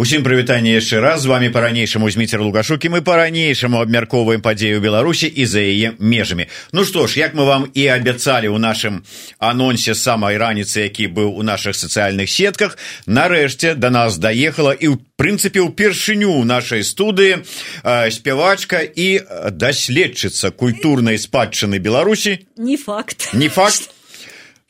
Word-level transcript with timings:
Усім 0.00 0.22
прывітанне 0.24 0.72
яшчэ 0.80 0.96
раз. 1.04 1.20
З 1.20 1.28
вами 1.28 1.50
па-ранейшаму 1.52 2.08
зміцер 2.08 2.40
лугашукі 2.40 2.88
мы 2.88 3.02
па-ранейшаму 3.04 3.82
абмяркоўваем 3.84 4.40
падзею 4.40 4.80
беларусі 4.80 5.28
і 5.28 5.44
за 5.44 5.60
яе 5.60 5.92
межамі. 6.00 6.46
Ну 6.72 6.86
што 6.88 7.04
ж 7.04 7.20
як 7.20 7.36
мы 7.36 7.44
вам 7.44 7.68
і 7.68 7.84
абяцалі 7.84 8.48
ў 8.48 8.56
нашым 8.56 9.04
анонсе 9.36 9.92
самай 9.92 10.40
раніцы 10.40 10.88
які 10.88 11.12
быў 11.12 11.36
у 11.36 11.44
наших 11.44 11.76
сацыяльных 11.76 12.32
сетках 12.32 12.80
нарэшце 13.04 13.76
да 13.76 13.92
нас 13.92 14.16
даехала 14.16 14.72
і 14.72 14.96
ў 14.96 15.04
прынцыпе 15.20 15.60
ўпершыню 15.68 16.32
ў 16.32 16.48
нашай 16.48 16.80
студыі 16.80 17.44
э, 17.44 18.08
спявачка 18.08 18.80
і 18.80 19.20
даследчыца 19.52 20.48
культурнай 20.48 21.20
спадчыны 21.20 21.76
беларусі. 21.76 22.40
Не 22.56 22.80
факт. 22.80 23.36
Не 23.36 23.52
факт 23.52 23.99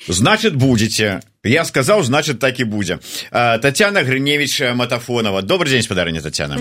значит 0.09 0.57
будете. 0.57 1.21
Я 1.43 1.65
сказаў 1.65 2.03
значит 2.03 2.39
так 2.39 2.61
і 2.61 2.65
будзе 2.65 2.99
татяна 3.31 4.03
грыневич 4.03 4.61
матафонова. 4.75 5.43
Добрый 5.43 5.71
дзень 5.71 5.83
спадарня 5.83 6.21
татяна 6.21 6.61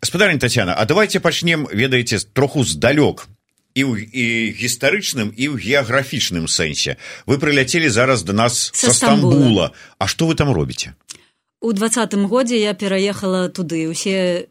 спадарня 0.00 0.38
татяна 0.38 0.74
а 0.74 0.84
давайте 0.84 1.20
пачнем 1.20 1.66
ведаеце 1.72 2.18
троху 2.32 2.62
здалёк 2.62 3.26
і 3.74 3.82
ў 3.82 3.98
і 3.98 4.24
гістарычным 4.54 5.34
і 5.34 5.44
ў 5.50 5.58
геаграфічным 5.58 6.46
сэнсе 6.46 6.96
вы 7.26 7.38
прыляцелі 7.42 7.88
зараз 7.90 8.22
до 8.22 8.32
нас 8.32 8.70
са 8.72 8.94
стамбула. 8.94 9.72
А 9.98 10.06
что 10.06 10.26
вы 10.26 10.34
там 10.34 10.52
робіце 10.52 10.94
у 11.60 11.72
двадцатым 11.72 12.26
годзе 12.28 12.60
я 12.62 12.74
пераехала 12.74 13.48
туды. 13.48 13.90
Усе 13.90 14.46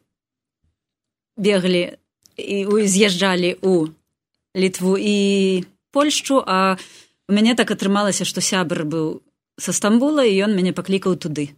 беглі 1.38 1.96
і 2.36 2.68
з'язджалі 2.88 3.56
у 3.62 3.88
літву 4.56 4.98
і 5.00 5.64
польшчу 5.92 6.44
а 6.44 6.76
у 6.76 7.05
у 7.30 7.34
мяне 7.34 7.56
так 7.56 7.72
атрымалася 7.74 8.26
што 8.26 8.42
сябр 8.42 8.84
быў 8.86 9.08
са 9.58 9.74
стамбула 9.74 10.26
і 10.28 10.38
ён 10.48 10.56
мяне 10.56 10.74
паклікаў 10.76 11.16
туды. 11.16 11.50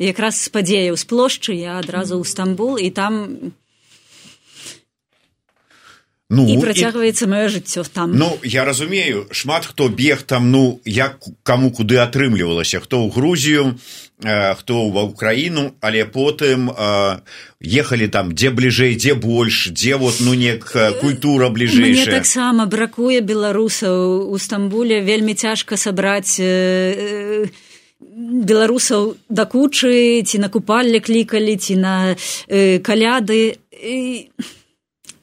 Якраз 0.00 0.40
спадзеяў 0.40 0.96
з 0.96 1.04
плошчы 1.04 1.54
я 1.54 1.76
адразу 1.78 2.16
ў 2.16 2.24
стамбул 2.24 2.80
і 2.80 2.88
там 2.90 3.14
ну 6.30 6.46
і 6.46 6.56
працягваецца 6.62 7.26
і... 7.26 7.30
маё 7.30 7.46
жыццё 7.50 7.82
там. 7.84 8.14
Ну 8.14 8.38
я 8.42 8.64
разумею 8.64 9.26
шмат 9.34 9.66
хто 9.66 9.88
бег 9.90 10.22
там 10.22 10.50
ну 10.50 10.80
як 10.86 11.18
каму 11.42 11.74
куды 11.74 11.98
атрымлівалася 11.98 12.80
хто 12.80 13.02
ў 13.02 13.10
грузію 13.10 13.74
хто 14.22 14.74
ва 14.94 15.02
ўкраіну 15.10 15.74
але 15.80 16.06
потым 16.06 16.70
ехалі 17.58 18.06
там 18.08 18.30
дзе 18.30 18.54
бліжэй 18.54 18.94
дзе 18.94 19.18
больш 19.18 19.74
дзе 19.74 19.98
вот 19.98 20.22
ну 20.22 20.38
не 20.38 20.54
культура 21.02 21.50
бліжэйшая 21.50 22.22
таксама 22.22 22.70
бракуе 22.70 23.20
беларусаў 23.20 24.30
у 24.30 24.38
стамбуле 24.38 25.02
вельмі 25.02 25.34
цяжка 25.34 25.74
сабраць 25.74 26.38
э, 26.38 27.50
беларусаў 28.00 29.16
да 29.28 29.44
кучы 29.44 30.22
ці 30.22 30.38
на 30.38 30.48
купальле 30.48 31.00
клікалі 31.00 31.56
ці 31.56 31.76
на 31.76 32.16
э, 32.46 32.78
каляды. 32.78 33.58
І 33.80 34.28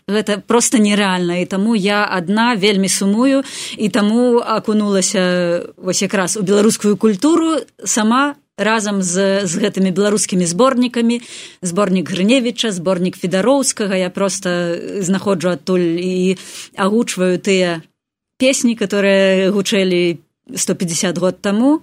гэта 0.08 0.40
просто 0.40 0.80
нереальна 0.80 1.44
і 1.44 1.46
таму 1.46 1.76
я 1.76 2.08
адна 2.08 2.56
вельмі 2.56 2.90
сумую 2.90 3.44
і 3.78 3.90
таму 3.90 4.40
акунулася 4.40 5.68
вось 5.78 6.02
якраз 6.02 6.38
у 6.38 6.42
беларускую 6.42 6.98
культуру 6.98 7.60
сама 7.84 8.36
разам 8.58 9.04
з, 9.06 9.46
з 9.46 9.54
гэтымі 9.62 9.94
беларускімі 9.94 10.46
зборнікамі. 10.46 11.22
Зборнік 11.62 12.10
грыневіча 12.10 12.74
зборнік 12.74 13.14
федароўскага. 13.14 13.94
Я 13.94 14.10
просто 14.10 14.74
знаходжу 15.06 15.54
адтуль 15.54 16.02
і 16.02 16.38
агучваю 16.74 17.38
тыя 17.38 17.86
песні 18.38 18.76
которые 18.76 19.50
гучэлі 19.52 20.20
сто 20.56 20.76
пятьдесят 20.76 21.18
год 21.18 21.42
таму 21.42 21.82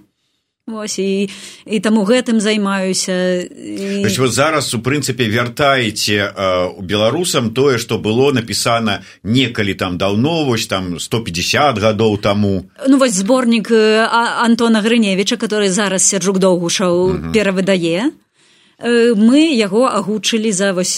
Вось, 0.66 0.96
і, 0.98 1.28
і 1.68 1.78
таму 1.84 2.08
гэтым 2.08 2.40
займаюся 2.40 3.44
і... 3.44 4.00
вот 4.16 4.32
зараз 4.32 4.72
у 4.72 4.80
прынцыпе 4.80 5.28
вяртаеце 5.28 6.32
у 6.72 6.80
беларусам 6.80 7.52
тое 7.52 7.76
што 7.76 8.00
было 8.00 8.32
напісана 8.32 9.04
некалі 9.28 9.74
там 9.76 9.98
даўно 10.00 10.48
вось 10.48 10.64
там 10.66 10.96
сто 10.98 11.20
пятьдесят 11.20 11.76
гадоў 11.76 12.16
таму. 12.16 12.64
Ну 12.88 12.96
вось 12.96 13.12
зборнік 13.12 13.68
антона 13.68 14.80
грыневіча 14.80 15.36
который 15.36 15.68
зараз 15.68 16.00
сярджук 16.00 16.40
доўгушаў 16.40 17.28
перавыдае. 17.36 18.16
Мы 19.20 19.52
яго 19.52 19.84
агучылі 19.84 20.48
за 20.48 20.72
вось 20.72 20.96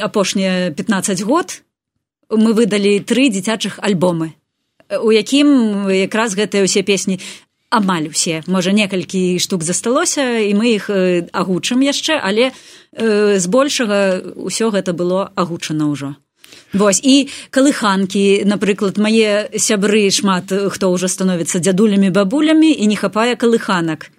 апошнія 0.00 0.72
пятнадцать 0.72 1.20
год. 1.20 1.60
Мы 2.32 2.56
выдалі 2.56 3.04
тры 3.04 3.28
дзіцячых 3.28 3.84
альбомы 3.84 4.32
у 5.02 5.10
якім 5.10 5.90
якраз 5.90 6.38
гэтыя 6.38 6.62
ўсе 6.62 6.86
песні 6.86 7.18
амаль 7.76 8.08
усе. 8.08 8.40
Можа 8.48 8.72
некалькі 8.72 9.36
штук 9.36 9.62
засталося 9.62 10.40
і 10.40 10.52
мы 10.56 10.72
іх 10.80 10.88
агучым 11.32 11.84
яшчэ 11.84 12.16
але 12.16 12.50
э, 12.50 13.36
збольшага 13.36 14.24
ўсё 14.40 14.72
гэта 14.72 14.96
было 14.96 15.28
агучана 15.36 15.92
ўжо. 15.92 16.16
Вось 16.72 17.00
і 17.04 17.28
калыханкі 17.52 18.48
напрыклад 18.48 18.98
мае 18.98 19.52
сябры 19.54 20.08
шмат 20.10 20.50
хто 20.50 20.90
ўжо 20.90 21.06
становіцца 21.06 21.60
дзядулямі 21.60 22.10
бабулямі 22.10 22.72
і 22.72 22.84
не 22.90 22.96
хапае 22.96 23.36
калыханак 23.36 24.10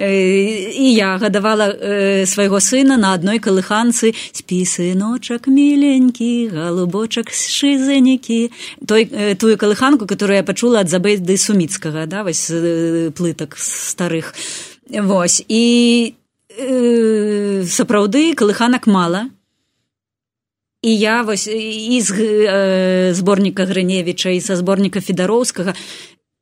і 0.00 0.94
я 0.94 1.18
гадавала 1.18 1.68
э, 1.68 2.26
свайго 2.26 2.60
сына 2.60 2.96
на 2.96 3.12
адной 3.12 3.38
калыханцы. 3.38 4.14
Спісы 4.32 4.94
ночак 4.96 5.46
міленькі 5.46 6.48
галубочак 6.48 7.28
шызанікі 7.28 8.50
той 8.86 9.04
э, 9.04 9.34
тую 9.36 9.58
калыханку 9.60 10.06
которую 10.06 10.36
я 10.36 10.42
пачула 10.42 10.80
ад 10.80 10.88
забэйды 10.88 11.36
суміцкага 11.36 12.06
да 12.06 12.24
вось 12.24 12.48
э, 12.50 13.10
плытак 13.12 13.56
старых. 13.60 14.32
Вось 14.88 15.44
і 15.48 16.14
э, 16.48 17.64
сапраўды 17.68 18.32
калыханак 18.34 18.86
мала. 18.86 19.28
І 20.82 20.96
я 20.96 21.22
вось 21.22 21.46
і 21.46 22.00
з 22.00 22.10
э, 22.16 23.14
зборніка 23.14 23.68
грыневіча 23.68 24.32
і 24.32 24.40
са 24.40 24.56
зборніка 24.56 25.00
федароўскага 25.00 25.74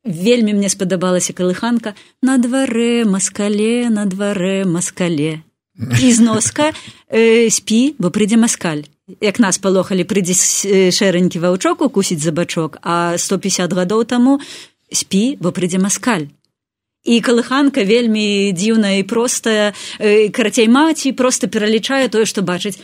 вельмі 0.09 0.57
мне 0.57 0.69
спадабалася 0.73 1.37
калыханка 1.37 1.95
на 2.23 2.39
дварэ 2.41 3.05
маскале 3.05 3.93
на 3.93 4.09
дварэ 4.09 4.65
маскале 4.65 5.45
і 5.79 6.13
зноска 6.13 6.73
э, 7.09 7.47
спі 7.51 7.95
бо 7.99 8.11
прыйдзе 8.11 8.41
маскаль. 8.41 8.89
Як 9.21 9.39
нас 9.39 9.63
палохалі 9.63 10.03
прыйдзе 10.03 10.91
шэранькі 10.91 11.39
ваўчок 11.39 11.87
укусіць 11.87 12.21
за 12.25 12.33
бачок 12.33 12.83
а 12.83 13.15
сто 13.19 13.39
пятьдесят 13.39 13.73
гадоў 13.73 14.05
таму 14.05 14.41
спі 14.91 15.39
бо 15.39 15.55
прыйдзе 15.55 15.79
маскаль. 15.79 16.27
І 17.07 17.23
калыханка 17.23 17.87
вельмі 17.87 18.51
дзіўная 18.53 18.99
і 18.99 19.07
простая 19.07 19.73
э, 20.01 20.29
карацей 20.35 20.67
маці 20.67 21.13
просто 21.13 21.47
пералічае 21.47 22.09
тое 22.09 22.27
што 22.27 22.43
бачыць 22.43 22.81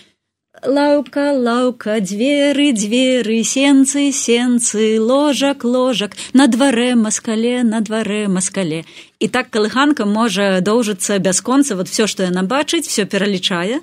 лаўка 0.67 1.33
лаўка 1.33 2.01
дзверы 2.01 2.73
дзверы 2.73 3.43
сенцы 3.45 4.11
сенцы 4.13 4.99
ложак 5.01 5.65
ложак 5.65 6.17
на 6.33 6.47
дварэ 6.49 6.95
маскале 6.97 7.63
на 7.63 7.81
дварэ 7.81 8.29
маскале. 8.29 8.85
І 9.21 9.29
так 9.29 9.51
калыханка 9.51 10.07
можа 10.07 10.61
доўжыцца 10.61 11.19
бясконца 11.19 11.77
вот 11.77 11.89
все 11.89 12.07
што 12.07 12.25
яна 12.25 12.43
бачыць 12.43 12.89
все 12.89 13.05
пералічае 13.05 13.81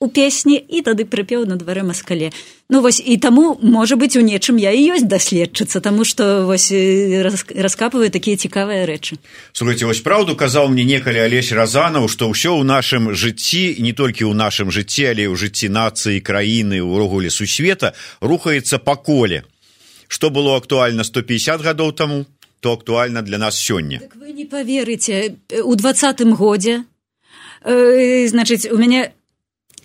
у 0.00 0.06
песні 0.08 0.54
і 0.54 0.78
тады 0.86 1.02
прыпеў 1.02 1.42
на 1.50 1.58
дварэ 1.58 1.82
маскале. 1.82 2.30
Ну 2.70 2.80
вось 2.86 3.02
і 3.02 3.18
таму 3.18 3.58
можа 3.58 3.98
быць 3.98 4.14
у 4.14 4.22
нечым 4.22 4.54
я 4.54 4.70
і 4.70 4.94
ёсць 4.94 5.10
даследчыцца 5.10 5.82
таму 5.82 6.06
што 6.06 6.46
вось 6.46 6.70
раскапываю 6.70 8.06
такія 8.06 8.38
цікавыя 8.38 8.86
рэчы. 8.86 9.18
Слухайте 9.50 9.90
вось 9.90 9.98
праўду 9.98 10.38
казаў 10.38 10.70
мне 10.70 10.86
некалі 10.86 11.18
алесь 11.18 11.50
разанаў 11.50 12.06
што 12.06 12.30
ўсё 12.30 12.54
ў 12.54 12.62
нашым 12.62 13.10
жыцці 13.10 13.82
не 13.82 13.90
толькі 13.90 14.30
ў 14.30 14.38
нашым 14.38 14.70
жыцці 14.70 15.10
але 15.10 15.26
ў 15.26 15.34
жыцці 15.34 15.66
нацыі 15.66 16.22
краіны 16.22 16.78
ўвогуле 16.78 17.34
сусвета 17.34 17.90
рухаецца 18.22 18.78
па 18.78 18.94
коле. 18.94 19.42
Што 20.06 20.30
было 20.30 20.54
актуальна 20.54 21.02
сто 21.02 21.26
пятьдесят 21.26 21.58
гадоў 21.58 21.90
таму 21.90 22.22
то 22.62 22.70
актуальна 22.72 23.22
для 23.22 23.38
нас 23.38 23.58
сёння. 23.58 23.98
Так 23.98 24.14
вы 24.14 24.30
не 24.30 24.46
поверыце 24.46 25.42
у 25.66 25.74
двадцатым 25.74 26.38
годзе 26.38 26.86
э, 27.66 28.30
значыць 28.30 28.70
у 28.70 28.78
мяне 28.78 29.17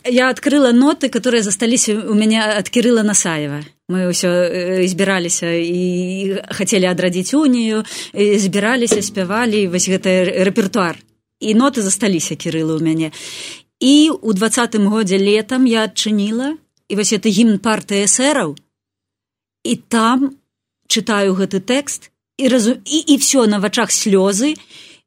я 0.05 0.29
открыла 0.29 0.71
ноты 0.71 1.09
которые 1.09 1.43
застались 1.43 1.89
у 1.89 2.13
меня 2.13 2.57
от 2.57 2.69
кирилла 2.69 3.03
насаева. 3.03 3.63
Мы 3.89 4.07
ўсё 4.09 4.29
э, 4.29 4.87
збіраліся 4.87 5.51
і 5.51 6.41
хацелі 6.49 6.87
адрадзіць 6.87 7.33
унію 7.33 7.83
збіраліся 8.13 9.01
спявалі 9.01 9.67
вось 9.67 9.89
гэты 9.89 10.43
рэпертуар 10.43 10.97
і 11.39 11.55
ноты 11.55 11.81
засталіся 11.81 12.35
кирылла 12.35 12.77
у 12.77 12.83
мяне 12.83 13.11
і 13.83 14.15
у 14.21 14.33
двадцатым 14.33 14.87
годзе 14.87 15.19
летом 15.19 15.67
я 15.67 15.83
адчыніла 15.83 16.55
і 16.87 16.93
вось 16.95 17.11
это 17.11 17.27
гімн 17.27 17.59
партыі 17.59 18.07
эсэраў. 18.07 18.55
І 19.63 19.75
там 19.75 20.39
чытаю 20.87 21.35
гэты 21.35 21.59
тэкст 21.59 22.11
і 22.37 22.47
разу 22.47 22.79
і 22.85 22.97
і 23.13 23.17
все 23.17 23.47
на 23.47 23.59
вачах 23.59 23.91
слёзы 23.91 24.55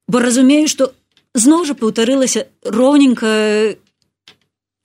бо 0.08 0.20
разумею 0.20 0.68
што 0.68 0.92
зноў 1.34 1.64
жа 1.64 1.74
паўтарылася 1.74 2.46
роўненька 2.64 3.76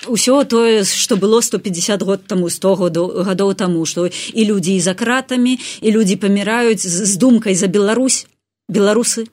ўсё 0.07 0.44
тое 0.45 0.83
што 0.86 1.18
было 1.18 1.42
сто 1.42 1.59
пятьдесят 1.59 2.01
год 2.03 2.25
таму 2.25 2.50
сто 2.50 2.75
гадоў 2.75 3.24
гадоў 3.27 3.53
таму 3.53 3.86
што 3.86 4.07
і 4.09 4.42
людзі 4.45 4.75
і 4.75 4.80
за 4.80 4.94
кратамі 4.94 5.57
і 5.81 5.88
людзі 5.92 6.15
паміраюць 6.15 6.81
з, 6.81 7.06
з 7.06 7.18
думкай 7.18 7.56
за 7.56 7.68
беларусь 7.68 8.25
беларусы 8.69 9.27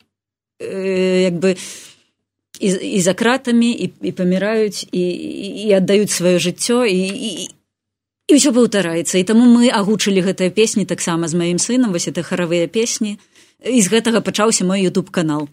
як 0.61 1.39
бы 1.39 1.57
і, 2.61 2.69
і 2.69 3.01
за 3.01 3.15
кратамі 3.15 3.71
і, 3.71 3.93
і 4.03 4.13
паміраюць 4.13 4.87
і, 4.93 5.03
і 5.69 5.73
аддаюць 5.73 6.11
сваё 6.11 6.39
жыццё 6.43 6.85
і, 6.85 6.99
і, 6.99 7.31
і 8.29 8.33
ўсё 8.35 8.53
паўтараецца. 8.53 9.19
І 9.19 9.25
таму 9.25 9.47
мы 9.47 9.71
агучылі 9.71 10.25
гэтыя 10.27 10.51
песні 10.51 10.85
таксама 10.85 11.29
з 11.29 11.39
маім 11.39 11.59
сынам 11.63 11.95
вось 11.95 12.09
это 12.09 12.23
харавыя 12.23 12.67
песні. 12.67 13.19
І 13.63 13.79
з 13.83 13.89
гэтага 13.91 14.21
пачаўся 14.21 14.65
мой 14.65 14.83
youtube 14.83 15.11
канал 15.11 15.49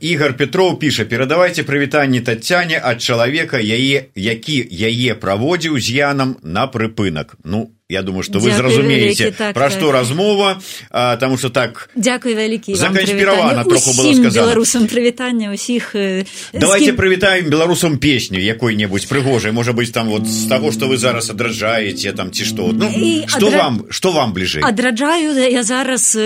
Ігор 0.00 0.36
Петров 0.36 0.78
піша 0.78 1.04
перадавайце 1.04 1.62
прывітанні 1.62 2.20
татяне 2.24 2.80
ад 2.80 3.02
чалавека 3.04 3.60
яе 3.60 4.08
які 4.16 4.56
яе 4.64 5.12
праводзіў 5.14 5.76
з 5.76 5.88
янам 5.92 6.36
на 6.42 6.64
прыпынак 6.64 7.36
ну 7.44 7.68
я 7.88 8.00
думаю 8.02 8.22
что 8.22 8.40
вы 8.40 8.56
зразумееце 8.56 9.32
так, 9.36 9.52
пра 9.52 9.68
што 9.68 9.92
так. 9.92 10.00
размова 10.00 10.60
а, 10.90 11.16
тому 11.16 11.36
что 11.36 11.50
так 11.50 11.90
дзякуй 11.92 12.32
вялікі 12.32 12.72
заканспіравана 12.74 13.64
троху 13.68 13.92
было 13.92 14.32
беларусам 14.32 14.88
прывітання 14.88 15.52
ўсіх 15.52 15.92
давайте 16.56 16.92
кім... 16.92 16.96
прывітаем 16.96 17.52
беларусам 17.52 18.00
песню 18.00 18.40
якой-небудзь 18.40 19.04
прыгожай 19.12 19.52
можа 19.52 19.76
быть 19.76 19.92
там 19.92 20.08
вот 20.08 20.24
з 20.24 20.48
таго 20.48 20.72
что 20.72 20.88
вы 20.88 20.96
зараз 20.96 21.28
адраджаеце 21.28 22.16
там 22.16 22.32
ці 22.32 22.48
што. 22.48 22.72
Ну, 22.72 22.88
что 23.28 23.52
адра... 23.52 23.58
вам 23.58 23.84
что 23.92 24.12
вам 24.12 24.32
бліжэй? 24.32 24.64
адраджаю 24.64 25.36
я 25.36 25.62
зараз 25.62 26.16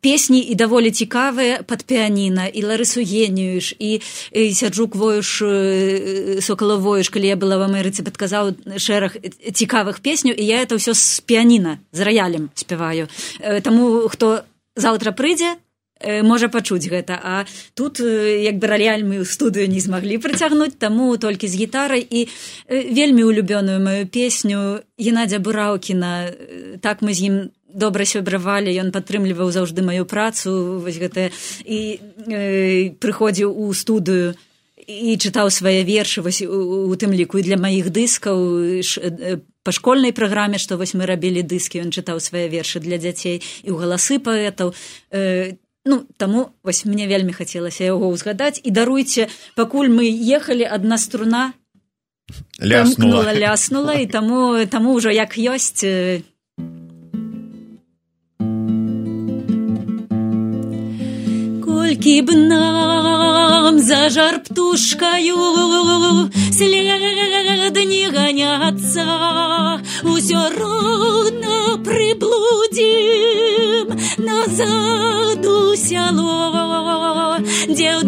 песні 0.00 0.40
і 0.40 0.54
даволі 0.54 0.90
цікавыя 0.90 1.62
пад 1.62 1.84
піяніна 1.84 2.46
і 2.46 2.60
ларысу 2.64 3.04
генюеш 3.04 3.74
і, 3.78 4.00
і 4.32 4.54
сяджу 4.54 4.88
квоюш 4.88 5.42
сокалавоюш 6.44 7.08
калі 7.08 7.26
я 7.26 7.36
была 7.36 7.60
в 7.60 7.64
Амерыцы 7.68 8.02
падказаў 8.02 8.56
шэраг 8.76 9.16
цікавых 9.52 10.00
песню 10.00 10.32
і 10.32 10.44
я 10.44 10.64
это 10.64 10.76
ўсё 10.80 10.96
з 10.96 11.20
піяніна 11.24 11.78
з 11.92 12.00
раялем 12.00 12.50
спяваю 12.54 13.08
таму 13.62 14.08
хто 14.08 14.42
заўтра 14.76 15.12
прыйдзе 15.12 15.60
можа 16.22 16.48
пачуць 16.48 16.88
гэта. 16.88 17.20
А 17.22 17.44
тут 17.74 18.00
як 18.00 18.56
бы 18.56 18.66
раяль 18.66 19.04
мы 19.04 19.20
ў 19.20 19.28
студыю 19.28 19.68
не 19.68 19.80
змаглі 19.80 20.16
прыцягнуць 20.16 20.80
таму 20.80 21.16
толькі 21.20 21.48
з 21.48 21.60
гітарай. 21.60 22.00
І 22.00 22.28
вельмі 22.68 23.28
улюбёную 23.28 23.80
маю 23.80 24.08
песню 24.08 24.80
геннадзя 24.96 25.38
бураўкіна 25.38 26.80
так 26.80 27.04
мы 27.04 27.12
з 27.12 27.20
ім 27.28 27.36
добра 27.74 28.04
сябравалі 28.04 28.72
ён 28.82 28.90
падтрымліваў 28.94 29.50
заўжды 29.54 29.82
маю 29.82 30.06
працу 30.06 30.80
вось 30.84 30.98
гэта 30.98 31.30
і 31.64 31.98
э, 32.26 32.94
прыходзіў 32.98 33.50
у 33.50 33.72
студыю 33.74 34.34
і 34.90 35.14
чытаў 35.16 35.50
свае 35.50 35.84
вершы 35.84 36.22
вось 36.22 36.42
у, 36.42 36.90
у 36.90 36.94
тым 36.96 37.14
ліку 37.14 37.38
і 37.38 37.46
для 37.46 37.56
маіх 37.60 37.90
дыскаў 37.94 38.82
ш, 38.82 39.00
э, 39.00 39.38
па 39.62 39.70
школьнай 39.72 40.12
праграме 40.12 40.58
што 40.58 40.76
вось 40.80 40.94
мы 40.94 41.06
рабілі 41.06 41.42
дыскі 41.46 41.84
ён 41.84 41.94
чытаў 41.94 42.20
свае 42.20 42.48
вершы 42.48 42.80
для 42.80 42.98
дзяцей 42.98 43.42
і 43.64 43.70
ў 43.70 43.76
галасы 43.76 44.18
паэтаў. 44.18 44.74
Э, 45.12 45.54
ну 45.84 46.06
таму 46.16 46.50
вось 46.62 46.84
мне 46.84 47.06
вельмі 47.06 47.32
хацелася 47.32 47.84
яго 47.84 48.10
ўзгадаць. 48.10 48.60
І 48.64 48.70
даруйце 48.70 49.28
пакуль 49.54 49.92
мы 49.92 50.08
ехалі 50.08 50.64
адна 50.64 50.98
струна 50.98 51.52
ляснула. 52.60 53.34
ляснула 53.34 53.94
і 54.00 54.06
таму 54.06 54.64
таму 54.66 54.96
ўжо 54.96 55.10
як 55.10 55.36
ёсць 55.36 55.84
толькі 62.00 62.22
б 62.22 62.32
нам 62.32 63.78
за 63.78 64.08
жар 64.08 64.40
птушкаю 64.40 65.36
след 66.52 67.76
не 67.76 68.08
ганяцца 68.08 69.04
усё 70.04 70.48
роўна 70.56 71.76
прыблудзім 71.84 73.92
назад 74.16 75.44
у 75.44 75.76
сяло 75.76 77.36
дзе 77.68 78.00
ў 78.00 78.02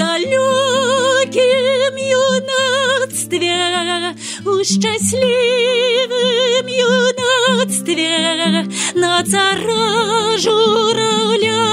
далёкім 1.31 1.95
юнацтве 1.97 3.59
у 4.45 4.63
шчаслівым 4.69 6.67
юнацтве 6.67 8.15
на 8.95 9.23
цара 9.23 10.37
журавля 10.43 11.63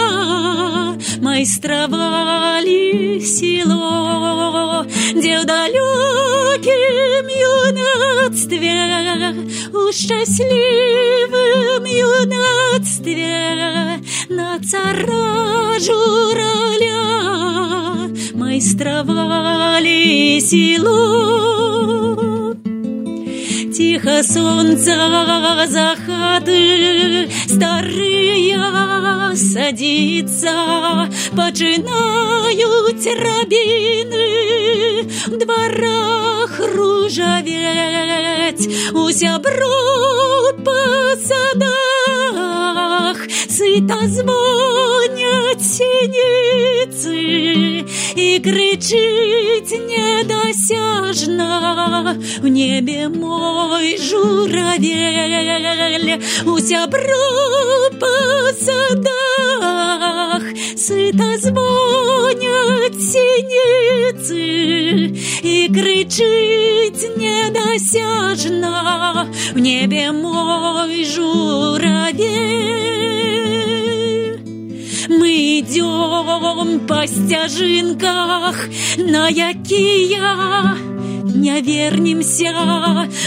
майстравалі 1.22 2.84
сіло, 3.20 4.86
дзе 5.18 5.32
ў 5.40 5.44
далёкім 5.44 5.87
юнацтве 7.68 8.80
у 9.72 9.92
шчаслівым 9.98 11.84
юнацтве 11.84 13.40
на 14.30 14.50
цара 14.70 15.78
жураля 15.86 17.04
майстравалі 18.34 20.40
сіло 20.40 22.17
ціха 23.79 24.19
сонца 24.23 24.95
за 25.73 25.95
хаты. 26.03 26.63
Старыя 27.47 28.65
садіцца 29.39 30.55
пачынаюць 31.39 33.07
рабіны. 33.23 34.27
Дварах 35.39 36.53
ружавець 36.75 38.65
у 38.99 39.07
сябро 39.21 39.79
па 40.67 40.83
садах. 41.29 43.17
Сыта 43.47 43.99
звоняць 44.17 45.58
сініцы 45.69 47.21
і 48.25 48.27
крычыць 48.45 49.73
недасяжна 49.89 51.49
в 52.41 52.45
небе 52.47 53.01
мой 53.13 53.87
журавель 54.09 56.11
у 56.45 56.47
сябро 56.69 57.29
па 58.01 58.15
садах 58.65 60.43
сыта 60.85 61.29
звоняць 61.45 63.01
сініцы 63.11 64.43
і 65.53 65.55
крычыць 65.77 67.05
недасяжна 67.25 68.75
в 69.53 69.57
небе 69.69 70.05
мой 70.23 70.95
журавель 71.15 72.69
мы 75.19 75.59
идем 75.59 76.79
по 76.87 77.05
стяжинках, 77.05 78.69
на 78.97 79.29
якія 79.29 80.77
не 81.35 81.61
вернемся, 81.61 82.53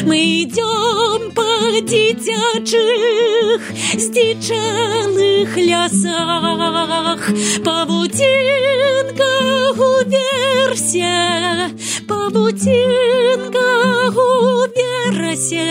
мы 0.07 0.17
идем 0.43 1.33
по 1.35 1.43
дзіцячых 1.81 3.61
здзічалых 3.93 5.57
лясах, 5.59 7.21
павуцінка 7.65 9.33
уверсе, 9.77 11.17
павуцінка 12.09 13.69
уверсе, 14.17 15.67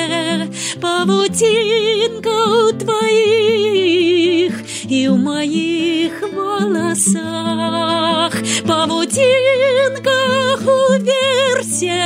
павуцінка 0.81 2.35
у 2.67 2.71
твоих 2.73 4.53
і 4.91 5.07
ў 5.07 5.15
маіх 5.15 6.15
валасах 6.35 8.33
павуцінках 8.67 10.59
уверсе 10.67 12.03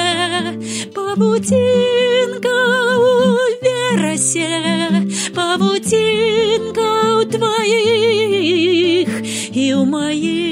павуцінка 0.93 2.59
у 3.01 3.09
верасе 3.65 4.53
павуцінка 5.33 6.85
ў 7.17 7.25
тваіх 7.33 9.09
і 9.49 9.65
ў 9.73 9.81
маіх 9.89 10.45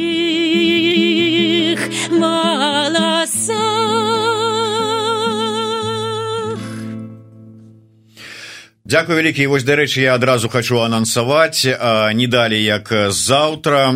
Дякую 8.94 9.16
вялікі 9.18 9.48
вось 9.50 9.64
дарэчы 9.66 10.04
я 10.06 10.14
адразу 10.14 10.46
хочу 10.54 10.78
анансаваць 10.86 11.66
не 12.14 12.28
далі 12.30 12.60
як 12.62 12.92
заўтра 13.10 13.90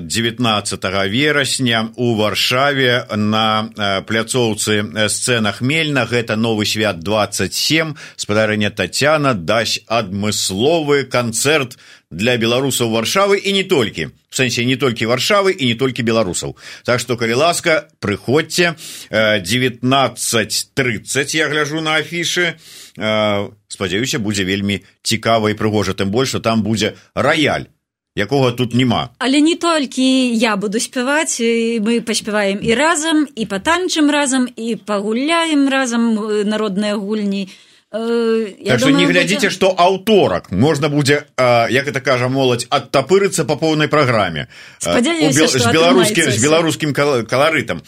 19 0.00 0.86
верасня 1.12 1.92
у 2.00 2.16
варшаве 2.16 3.04
на 3.20 3.68
пляцоўцы 4.08 4.80
сцэна 5.12 5.52
хмельна 5.52 6.08
гэта 6.08 6.40
новы 6.40 6.64
свят 6.64 7.04
27 7.04 7.92
спадарэння 8.16 8.72
татяна 8.72 9.36
дасць 9.36 9.84
адмысловы 9.84 11.04
канцэрт 11.04 11.76
для 12.10 12.34
беларусаў 12.36 12.90
варшавы 12.90 13.38
і 13.38 13.52
не 13.54 13.62
толькі. 13.62 14.10
В 14.30 14.36
сэнсе 14.36 14.64
не 14.66 14.76
толькі 14.76 15.06
варшавы 15.06 15.52
і 15.54 15.66
не 15.66 15.74
толькі 15.78 16.02
беларусаў. 16.02 16.56
Так 16.84 17.00
што 17.00 17.16
калі 17.16 17.34
ласка 17.34 17.88
прыходзьце. 18.02 18.74
1930 19.10 21.34
я 21.34 21.48
гляжу 21.48 21.80
на 21.80 21.94
афішы 22.02 22.54
спадзяюся 23.00 24.18
будзе 24.20 24.44
вельмі 24.44 24.84
цікава 25.02 25.50
і 25.50 25.58
прыгожа 25.58 25.96
тым 25.96 26.12
больш 26.12 26.36
что 26.36 26.40
там 26.40 26.62
будзе 26.62 26.94
раяль 27.14 27.72
якога 28.16 28.52
тут 28.52 28.74
няма. 28.74 29.10
Але 29.18 29.40
не 29.40 29.56
толькі 29.56 30.04
я 30.36 30.56
буду 30.56 30.80
спяваць 30.80 31.40
мы 31.80 32.00
паспяваем 32.00 32.60
і 32.62 32.74
разам 32.74 33.26
і 33.34 33.46
патанчым 33.46 34.10
разам 34.10 34.48
і 34.56 34.76
пагуляем 34.76 35.68
разам 35.68 36.14
народныя 36.44 36.96
гульні 36.96 37.48
так 37.90 38.78
что 38.78 38.90
не 38.90 39.06
глядзіце 39.06 39.50
что 39.50 39.74
аўторак 39.74 40.52
можна 40.52 40.88
будзе 40.88 41.26
як 41.70 41.88
это 41.88 42.00
кажа 42.00 42.28
моладзь 42.28 42.66
адтапырыцца 42.70 43.44
по 43.44 43.56
поўнай 43.56 43.88
праграме 43.88 44.46
з 44.78 45.72
беларускім 45.72 46.30
з 46.30 46.38
беларускім 46.38 46.94
каларытам 46.94 47.82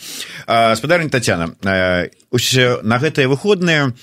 спадарня 0.74 1.08
татяна 1.08 1.54
на 1.62 2.98
гэтыя 2.98 3.28
выходныя 3.30 3.94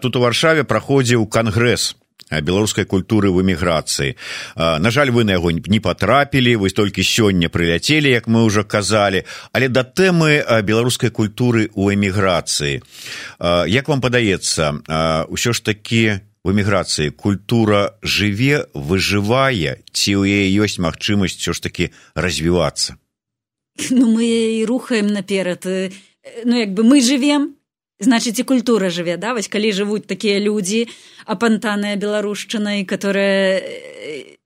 тут 0.00 0.16
у 0.16 0.20
варшаве 0.20 0.64
праходзіў 0.64 1.28
кангрэс 1.28 1.99
беларускай 2.30 2.84
культуры 2.84 3.30
в 3.30 3.42
эміграцыі. 3.42 4.14
На 4.56 4.90
жаль 4.90 5.10
вы 5.10 5.24
на 5.24 5.34
яго 5.34 5.50
не 5.50 5.80
патрапілі 5.80 6.56
вось 6.56 6.72
толькі 6.72 7.02
сёння 7.02 7.50
прыляцелі 7.50 8.06
як 8.06 8.28
мы 8.30 8.46
уже 8.46 8.62
казалі. 8.62 9.26
Але 9.52 9.68
да 9.68 9.82
тэмы 9.82 10.62
беларускай 10.62 11.10
культуры 11.10 11.70
у 11.74 11.90
эміграцыі. 11.90 12.82
Як 13.66 13.88
вам 13.88 14.00
падаецца 14.00 15.26
ўсё 15.26 15.50
ж 15.52 15.58
такі 15.64 16.22
в 16.44 16.54
эміграцыі 16.54 17.10
культура 17.10 17.98
жыве 18.00 18.64
выжывае 18.72 19.84
ці 19.92 20.10
ў 20.16 20.24
яе 20.24 20.64
ёсць 20.64 20.80
магчымасць 20.80 21.36
все 21.36 21.52
ж 21.52 21.60
таки 21.60 21.90
развівацца? 22.14 22.96
Ну 23.90 24.12
мы 24.16 24.60
і 24.60 24.64
рухаем 24.64 25.06
наперад. 25.06 25.64
Ну 26.44 26.54
як 26.56 26.72
бы 26.72 26.84
мы 26.84 27.00
живвем 27.00 27.59
значит 28.00 28.38
і 28.38 28.42
культура 28.42 28.90
жыве 28.90 29.16
да? 29.16 29.34
Вось 29.34 29.48
калі 29.48 29.70
жывуць 29.72 30.08
такія 30.08 30.40
людзі 30.40 30.88
апантаныя 31.26 31.96
беларушчынай 31.96 32.84
которые 32.84 34.40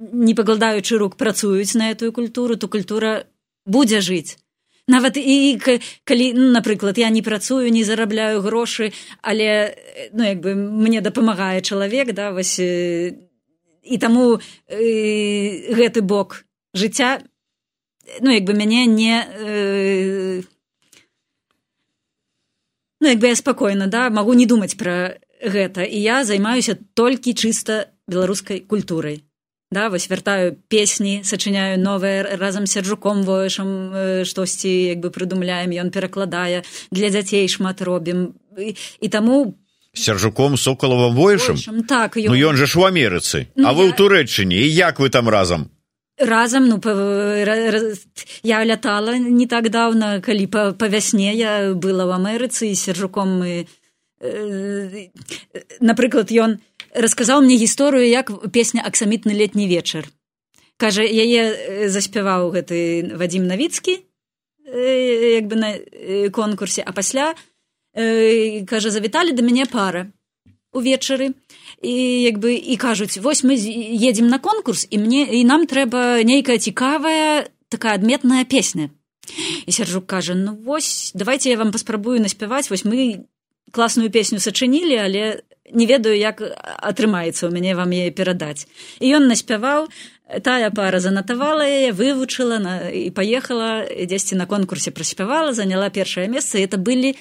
не 0.00 0.34
пагладаючы 0.34 0.98
рук 0.98 1.16
працуюць 1.16 1.74
на 1.74 1.90
этую 1.92 2.12
культуру 2.12 2.56
то 2.56 2.68
культура 2.68 3.24
будзе 3.64 4.00
жыць. 4.00 4.36
Нават 4.88 5.16
і 5.16 5.60
калі 6.04 6.26
ну, 6.34 6.50
напрыклад 6.50 6.98
я 6.98 7.10
не 7.10 7.22
працую 7.22 7.70
не 7.70 7.84
зарабляю 7.84 8.42
грошы 8.42 8.92
але 9.22 9.76
ну 10.12 10.24
як 10.24 10.40
бы 10.40 10.54
мне 10.54 11.00
дапамагае 11.00 11.62
чалавек 11.62 12.12
да 12.12 12.32
вось 12.32 12.58
і 12.58 13.96
таму 13.98 14.40
э, 14.66 15.74
гэты 15.78 16.02
бок 16.02 16.44
жыцця 16.74 17.22
ну 18.20 18.30
як 18.30 18.44
бы 18.44 18.54
мяне 18.54 18.86
не 18.86 19.22
э, 19.22 20.42
ну 23.00 23.08
як 23.08 23.18
бы 23.18 23.28
я 23.28 23.36
спакойна 23.36 23.86
да 23.86 24.10
магу 24.10 24.34
не 24.34 24.46
думаць 24.46 24.76
пра 24.76 25.16
гэта. 25.42 25.84
І 25.84 26.00
я 26.00 26.24
займаюся 26.24 26.76
толькі 26.94 27.32
чыста 27.32 27.88
беларускай 28.08 28.60
культурай. 28.60 29.24
Да 29.70 29.88
вось 29.88 30.10
вяртаю 30.10 30.58
песні 30.68 31.22
сачыняю 31.22 31.78
новыя 31.78 32.36
разам 32.36 32.66
сярджуком 32.66 33.22
воішам 33.22 34.24
штосьці 34.26 34.68
як 34.68 34.98
бы 34.98 35.10
прыдумляем 35.14 35.70
ён 35.70 35.90
перакладае. 35.90 36.62
Для 36.90 37.10
дзяцей 37.10 37.48
шмат 37.48 37.82
робім. 37.82 38.34
І, 38.58 38.74
і 39.00 39.08
таму 39.08 39.54
сяржуком 39.94 40.56
сокалавым 40.56 41.14
воішам 41.14 41.82
так 41.86 42.16
ён... 42.16 42.30
Ну, 42.30 42.36
ён. 42.36 42.56
жа 42.56 42.66
ж 42.66 42.78
у 42.78 42.84
амерыцы. 42.84 43.46
Ну, 43.54 43.66
а 43.66 43.72
вы 43.72 43.90
ў 43.90 43.94
я... 43.94 43.96
турэччыне 43.96 44.58
і 44.58 44.68
як 44.68 44.98
вы 44.98 45.08
там 45.08 45.30
разам 45.30 45.70
разам 46.20 46.68
ну 46.68 46.78
па, 46.78 46.92
я 48.42 48.64
лятала 48.64 49.16
не 49.18 49.46
так 49.46 49.70
даўна 49.70 50.20
калі 50.20 50.46
па, 50.46 50.72
па 50.72 50.86
вясне 50.88 51.32
я 51.34 51.72
была 51.74 52.04
ў 52.04 52.12
амерыцы 52.20 52.68
і 52.68 52.76
сержуком 52.76 53.40
мы 53.40 53.66
э, 54.20 55.08
напрыклад 55.80 56.28
ён 56.30 56.60
расказаў 56.94 57.40
мне 57.40 57.56
гісторыю 57.56 58.04
як 58.04 58.30
песня 58.52 58.84
аксамітны 58.84 59.32
летні 59.32 59.66
вечар 59.66 60.04
кажа 60.76 61.02
яе 61.02 61.88
заспяваў 61.88 62.52
гэты 62.52 63.16
вадзім 63.16 63.48
навіцкі 63.48 63.96
як 64.70 65.48
бы 65.48 65.56
на 65.56 65.70
конкурсе 66.30 66.84
а 66.84 66.92
пасля 66.92 67.34
кажа 67.94 68.90
завіталі 68.90 69.32
да 69.32 69.42
мяне 69.42 69.64
пара 69.66 70.12
увечары 70.72 71.32
і 71.80 72.22
як 72.22 72.38
бы 72.38 72.52
і 72.54 72.76
кажуць 72.76 73.16
вось 73.18 73.44
мы 73.44 73.56
едзем 73.56 74.28
на 74.28 74.38
конкурс 74.38 74.86
і 74.90 74.98
мне 74.98 75.24
і 75.24 75.44
нам 75.44 75.64
трэба 75.64 76.20
нейкая 76.24 76.58
цікавая 76.58 77.48
такая 77.68 77.94
адметная 77.94 78.44
песня 78.44 78.90
і 79.66 79.72
сяржук 79.72 80.06
кажа 80.06 80.34
ну 80.34 80.54
вось 80.54 81.12
давайте 81.14 81.50
я 81.50 81.56
вам 81.56 81.72
паспрабую 81.72 82.20
наспяваць 82.20 82.70
вось 82.70 82.84
мы 82.84 83.24
класную 83.72 84.10
песню 84.10 84.38
сачынілі 84.40 84.96
але 84.96 85.42
не 85.72 85.86
ведаю 85.86 86.18
як 86.18 86.42
атрымаецца 86.84 87.48
у 87.48 87.50
мяне 87.50 87.74
вам 87.74 87.96
яе 87.96 88.10
перадаць 88.10 88.68
і 89.00 89.16
ён 89.16 89.32
наспяваў 89.32 89.88
тая 90.44 90.68
пара 90.70 91.00
занатавала 91.00 91.64
яе 91.64 91.96
вывучыла 91.96 92.60
на 92.60 92.92
і 92.92 93.08
паехала 93.10 93.88
дзесьці 93.88 94.36
на 94.36 94.44
конкурсе 94.44 94.90
праспявала 94.90 95.56
заняла 95.56 95.88
першае 95.88 96.28
месца 96.28 96.58
это 96.58 96.76
былі 96.76 97.16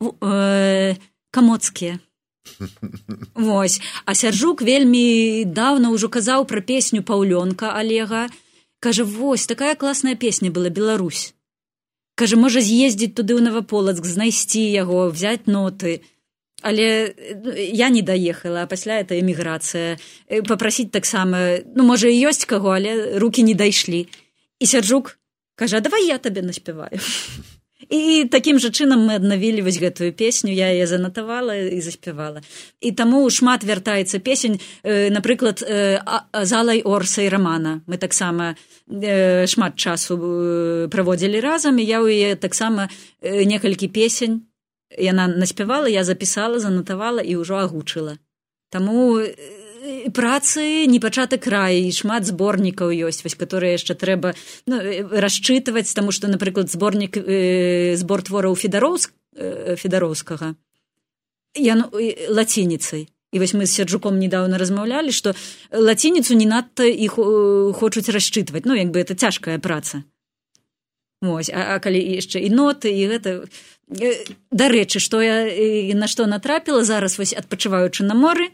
э, 0.00 0.96
камоцкія 1.30 2.00
Вось. 3.34 3.80
А 4.04 4.14
сяржук 4.14 4.62
вельмі 4.62 5.44
даўна 5.44 5.92
ўжо 5.92 6.08
казаў 6.08 6.46
пра 6.46 6.60
песню 6.60 7.02
паўлёнка 7.02 7.72
алега. 7.76 8.28
Кажа 8.80 9.04
вось 9.04 9.46
такая 9.46 9.74
класная 9.74 10.14
песня 10.14 10.50
была 10.50 10.68
Беларусь 10.68 11.36
кажа 12.16 12.40
можа 12.40 12.64
з'ездзіць 12.64 13.14
туды 13.14 13.36
ў 13.36 13.44
наваполацк 13.44 14.08
знайсці 14.08 14.64
яго 14.64 15.06
взять 15.12 15.46
ноты 15.46 16.00
але 16.64 17.12
ну, 17.44 17.52
я 17.52 17.92
не 17.92 18.00
даехала 18.00 18.64
а 18.64 18.66
пасля 18.66 18.98
это 19.04 19.14
эміграцыя. 19.20 20.00
Попрасіць 20.48 20.90
таксама 20.90 21.60
ну 21.76 21.84
можа 21.84 22.08
і 22.08 22.32
ёсць 22.32 22.48
каго 22.48 22.72
але 22.72 23.20
руки 23.20 23.44
не 23.44 23.54
дайшлі. 23.54 24.08
І 24.58 24.64
сяржук 24.66 25.20
кажа 25.54 25.84
давай 25.84 26.08
я 26.08 26.16
табе 26.18 26.40
наспяваю 26.40 26.96
і 27.90 28.28
такім 28.30 28.58
жа 28.58 28.70
чынам 28.70 29.06
мы 29.06 29.16
аднавілі 29.20 29.62
вось 29.66 29.78
гэтую 29.78 30.12
песню 30.12 30.52
я 30.52 30.70
яе 30.72 30.86
занатавала 30.86 31.54
і 31.56 31.80
заспявала 31.80 32.42
і 32.80 32.92
таму 32.92 33.24
шмат 33.30 33.64
вяртаецца 33.64 34.18
песень 34.18 34.60
э, 34.82 35.10
напрыклад 35.10 35.62
э, 35.62 36.00
залай 36.32 36.82
орса 36.82 37.22
і 37.22 37.28
рамана 37.28 37.82
мы 37.86 37.98
таксама 37.98 38.56
э, 38.88 39.46
шмат 39.46 39.76
часу 39.76 40.16
э, 40.16 40.88
праводзілі 40.88 41.40
разам 41.40 41.78
і 41.78 41.84
я 41.84 42.02
ў 42.02 42.10
яе 42.10 42.36
таксама 42.36 42.88
э, 43.20 43.44
некалькі 43.44 43.88
песень. 43.88 44.46
Яна 44.98 45.26
наспявала 45.26 45.88
я 45.90 46.04
запісала 46.04 46.58
занатавала 46.58 47.18
і 47.20 47.42
ўжо 47.42 47.58
агучыла 47.58 48.18
таму 48.70 49.18
э, 49.18 49.34
працы 50.12 50.86
не 50.86 51.00
пачаты 51.00 51.38
край 51.38 51.86
і 51.86 51.92
шмат 51.92 52.26
зборнікаў 52.26 52.92
ёсць 53.08 53.22
вось 53.24 53.38
которые 53.38 53.76
яшчэ 53.78 53.94
трэба 53.94 54.34
ну, 54.66 54.80
расчытваць 55.10 55.92
таму 55.94 56.12
што 56.12 56.28
напрыклад 56.28 56.70
зборнік 56.70 57.16
э, 57.16 57.96
збор 57.96 58.22
твораў 58.22 58.54
федароўск 58.54 59.12
э, 59.36 59.76
федароўскага 59.76 60.54
я 61.56 61.74
ну, 61.74 61.90
лацініцай. 62.28 63.08
І 63.32 63.38
вось 63.38 63.54
мы 63.54 63.66
з 63.66 63.74
сярджуком 63.74 64.18
недавно 64.18 64.58
размаўлялі 64.58 65.12
што 65.12 65.34
лацініцу 65.72 66.34
не 66.34 66.46
надта 66.46 66.86
іх 66.86 67.18
э, 67.18 67.72
хочуць 67.74 68.08
расчытваць. 68.08 68.64
Ну 68.64 68.74
як 68.74 68.90
бы 68.90 69.00
это 69.00 69.14
цяжкая 69.14 69.58
праца. 69.58 70.04
Ось, 71.20 71.50
а, 71.50 71.74
а 71.74 71.78
калі 71.80 71.98
яшчэ 71.98 72.44
і 72.44 72.50
ноты 72.52 72.92
і 72.92 73.02
гэта 73.08 73.30
дарэчы 74.52 75.00
што 75.00 75.20
я 75.24 75.48
на 75.96 76.06
што 76.06 76.26
натрапіла 76.26 76.84
зараз 76.84 77.18
вось 77.18 77.34
адпачываючы 77.34 78.04
на 78.04 78.14
моры 78.14 78.52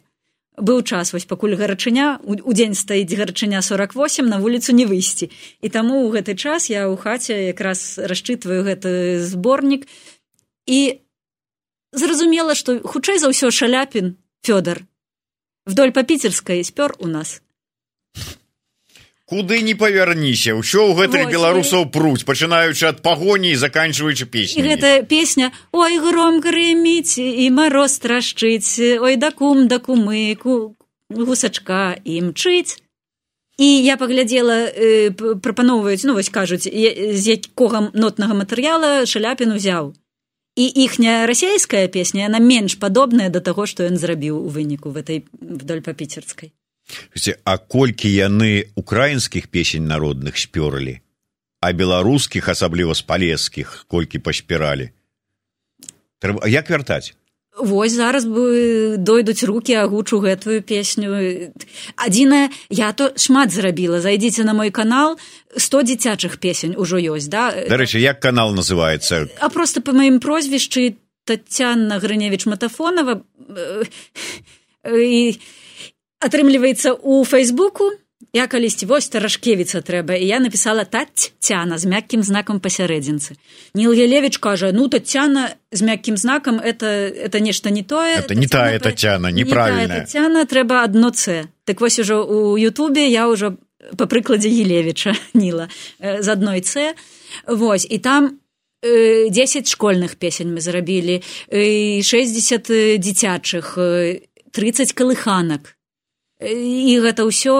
быў 0.57 0.83
час 0.83 1.13
вось 1.13 1.25
пакуль 1.25 1.57
гарачыня 1.57 2.21
у 2.25 2.53
дзень 2.53 2.77
стаіць 2.77 3.13
гарачыня 3.17 3.63
сорок 3.63 3.95
восемь 3.95 4.29
на 4.29 4.39
вуліцу 4.39 4.73
не 4.77 4.85
выйсці. 4.85 5.31
І 5.61 5.69
таму 5.69 6.05
ў 6.05 6.21
гэты 6.21 6.37
час 6.37 6.69
я 6.69 6.89
ў 6.89 6.97
хаце 6.97 7.53
якраз 7.53 7.97
расчытваю 7.99 8.65
гэты 8.67 9.23
зборнік. 9.25 9.89
І 10.67 11.01
зразумела 11.93 12.55
што 12.55 12.81
хутчэй 12.85 13.19
за 13.19 13.33
ўсё 13.33 13.49
шаляпін 13.49 14.17
фёдор. 14.45 14.85
Вдоль 15.65 15.95
па 15.95 16.03
піцерскай 16.03 16.65
спёр 16.65 16.97
у 16.99 17.09
нас 17.09 17.41
куды 19.33 19.63
не 19.65 19.73
павярніся 19.73 20.53
ўсё 20.61 20.93
ў 20.93 20.97
гэтых 21.01 21.33
беларусаў 21.33 21.89
пруць 21.89 22.29
пачынаючы 22.29 22.85
ад 22.93 23.01
пагоні 23.07 23.57
і 23.57 23.61
заканчваючы 23.65 24.29
песню 24.29 24.65
гэта 24.69 24.91
песня 25.09 25.49
ой 25.73 25.97
гром 26.05 26.45
грыміць 26.45 27.17
і 27.17 27.49
мароз 27.57 27.97
трашчыць 28.05 28.77
ой 29.01 29.17
да 29.17 29.33
кум 29.33 29.65
да 29.73 29.81
кумыку 29.81 30.77
гусачка 31.09 31.97
і 32.05 32.21
мчыць 32.29 32.77
і 33.57 33.69
я 33.89 33.97
паглядзела 33.97 34.69
э, 34.69 35.11
прапаноўваюць 35.17 36.05
ну 36.05 36.21
вось 36.21 36.29
кажуць 36.29 36.69
з 36.69 37.25
якога 37.37 37.89
нотнага 37.93 38.37
матэрыяла 38.37 39.05
шаляпін 39.07 39.57
узяў. 39.57 39.93
І 40.57 40.69
іхняя 40.85 41.25
расійская 41.25 41.89
песня 41.89 42.29
яна 42.29 42.37
менш 42.37 42.77
падобная 42.77 43.33
да 43.33 43.41
таго 43.41 43.65
што 43.65 43.89
ён 43.89 43.97
зрабіў 43.97 44.37
у 44.37 44.49
выніку 44.53 44.93
в 44.93 45.01
этой 45.01 45.25
вдоль 45.41 45.81
па 45.81 45.97
піцерскай 45.97 46.53
а 47.45 47.59
колькі 47.59 48.09
яны 48.11 48.69
украінскіх 48.77 49.49
песень 49.49 49.87
народных 49.87 50.37
спёрлі 50.37 51.01
а 51.63 51.73
беларускіх 51.73 52.49
асабліва 52.49 52.95
з 52.95 53.03
палескіх 53.03 53.87
колькі 53.87 54.19
паспіралі 54.19 54.91
трэба 56.23 56.47
як 56.47 56.71
вяртаць? 56.71 57.15
Вось 57.53 57.93
зараз 57.93 58.25
бы 58.25 58.97
дойдуць 58.97 59.45
руки 59.45 59.77
агучу 59.77 60.25
гэтую 60.25 60.63
песню. 60.65 61.53
Адзінае 62.01 62.49
я 62.71 62.93
то 62.97 63.13
шмат 63.13 63.53
зрабіла. 63.53 64.01
Зайдзіце 64.01 64.45
на 64.45 64.57
мой 64.57 64.71
канал 64.71 65.21
100 65.57 65.83
дзіцячых 65.83 66.41
песень 66.41 66.75
ужо 66.81 66.97
ёсць 66.97 67.29
да? 67.29 67.53
Дарэчы 67.53 68.01
як 68.01 68.21
канал 68.25 68.57
называется 68.57 69.29
а 69.39 69.49
просто 69.53 69.85
по 69.85 69.93
маім 69.93 70.17
прозвішчы 70.17 70.97
татяна 71.25 72.01
грыневич 72.01 72.49
матафонова 72.49 73.21
і 74.89 75.37
атрымліваецца 76.23 76.97
у 77.03 77.25
фейсбуку. 77.25 77.91
Я 78.33 78.47
калісьці 78.47 78.87
вось 78.87 79.09
таражкевіца 79.13 79.83
трэба 79.85 80.17
і 80.17 80.25
я 80.25 80.39
написала 80.41 80.85
тацяна 80.89 81.77
з 81.77 81.85
мяккім 81.85 82.23
знакам 82.23 82.63
пасярэдзінцы 82.65 83.37
ніл 83.75 83.93
елевич 83.93 84.39
кажа 84.39 84.71
ну 84.73 84.89
татяна 84.89 85.51
з 85.73 85.83
мяккім 85.83 86.17
знакам 86.17 86.57
это 86.57 86.87
это 86.87 87.41
нешта 87.45 87.69
не 87.69 87.83
тое 87.83 88.23
это 88.23 88.35
не 88.35 88.47
тая 88.47 88.79
татяна 88.79 89.29
неправільная 89.29 90.07
татяна 90.07 90.47
трэба 90.47 90.81
адно 90.87 91.13
c 91.13 91.45
так 91.65 91.81
вось 91.81 91.99
ужо 91.99 92.25
у 92.25 92.57
ютубе 92.57 93.05
я 93.11 93.29
ўжо 93.29 93.59
по 93.99 94.07
прыкладзе 94.07 94.49
елевича 94.49 95.13
ніла 95.35 95.69
з 96.01 96.29
адной 96.29 96.63
c 96.63 96.95
вось 97.45 97.87
і 97.91 97.99
там 97.99 98.39
10 98.83 99.69
школьных 99.69 100.17
песень 100.17 100.55
мы 100.55 100.65
зрабілі 100.65 101.21
60 101.51 102.97
дзіцячых 102.97 103.77
30 104.53 104.93
калыханак 104.93 105.77
і 106.43 107.01
гэта 107.01 107.23
ўсё 107.25 107.55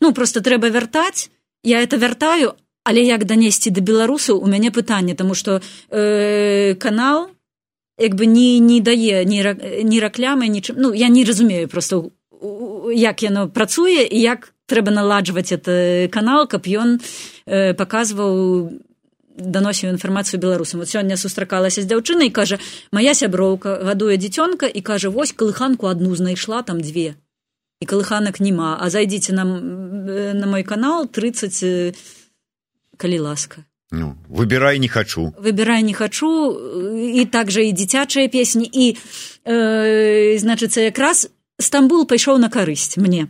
ну 0.00 0.12
просто 0.12 0.40
трэба 0.40 0.68
вяртаць 0.68 1.30
я 1.62 1.80
это 1.80 1.96
вяртаю 1.96 2.54
але 2.84 3.02
як 3.02 3.24
данесці 3.24 3.70
да 3.70 3.80
беларусаў 3.80 4.42
у 4.42 4.46
мяне 4.46 4.70
пытанне 4.70 5.14
тому 5.14 5.34
что 5.34 5.60
э, 5.90 6.74
канал 6.74 7.30
як 7.98 8.14
бы 8.14 8.26
не 8.26 8.58
не 8.58 8.80
дае 8.80 9.24
ні 9.24 9.40
ні 9.84 9.98
рэклямы 10.00 10.48
нічым 10.48 10.76
ну 10.78 10.92
я 10.92 11.08
не 11.08 11.24
разумею 11.24 11.68
просто 11.68 12.10
як 12.94 13.22
яно 13.22 13.48
працуе 13.48 14.04
і 14.04 14.18
як 14.20 14.52
трэба 14.66 14.90
наладжваць 14.90 15.52
это 15.52 16.08
канал 16.10 16.48
каб 16.48 16.66
ён 16.66 16.98
э, 17.46 17.74
паказваў 17.74 18.72
даносіў 19.36 19.90
інфармацыю 19.90 20.40
беларусам 20.40 20.80
вот 20.80 20.88
сёння 20.88 21.16
сустракалася 21.16 21.82
з 21.82 21.86
дзяўчынай 21.86 22.30
кажа 22.30 22.58
моя 22.92 23.14
сяброўка 23.14 23.80
гадуе 23.84 24.16
дзіцёнка 24.16 24.66
і 24.66 24.80
кажа 24.82 25.10
вось 25.10 25.32
калыханку 25.32 25.86
адну 25.86 26.14
знайшла 26.14 26.62
там 26.62 26.80
дзве 26.80 27.14
і 27.82 27.88
калыханак 27.90 28.38
няма 28.38 28.78
а 28.78 28.86
зайдзіце 28.86 29.34
нам 29.34 29.50
на 30.38 30.46
мой 30.46 30.62
канал 30.62 31.10
30 31.10 31.98
калі 32.96 33.18
ласка 33.18 33.66
ну 33.90 34.16
выбірай 34.30 34.78
не 34.78 34.88
хачу 34.88 35.34
выбірай 35.36 35.82
не 35.82 35.92
хачу 35.94 36.30
і 36.96 37.24
также 37.26 37.66
і 37.66 37.76
дзіцячыя 37.76 38.30
песні 38.32 38.64
і 38.64 38.96
э, 39.44 40.38
значыцца 40.38 40.88
якраз 40.88 41.28
стамбул 41.60 42.06
пайшоў 42.06 42.38
на 42.38 42.48
карысць 42.48 42.96
мне. 42.96 43.28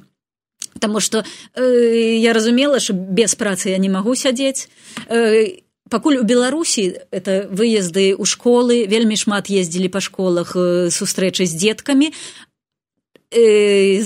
Таму 0.79 1.01
што 1.01 1.25
э, 1.55 2.17
я 2.19 2.33
разумела 2.33 2.81
що 2.81 2.95
без 2.95 3.35
працы 3.35 3.75
я 3.75 3.79
не 3.79 3.91
магу 3.91 4.15
сядзець 4.15 4.69
э, 5.09 5.63
пакуль 5.91 6.23
у 6.23 6.25
беларусі 6.25 6.95
это 7.11 7.51
выезды 7.51 8.15
ў 8.15 8.25
школы 8.25 8.87
вельмі 8.87 9.17
шмат 9.17 9.51
ездзілі 9.51 9.91
па 9.91 10.01
школах 10.01 10.55
сустрэчы 10.55 11.45
з 11.45 11.59
дзеткамі 11.59 12.15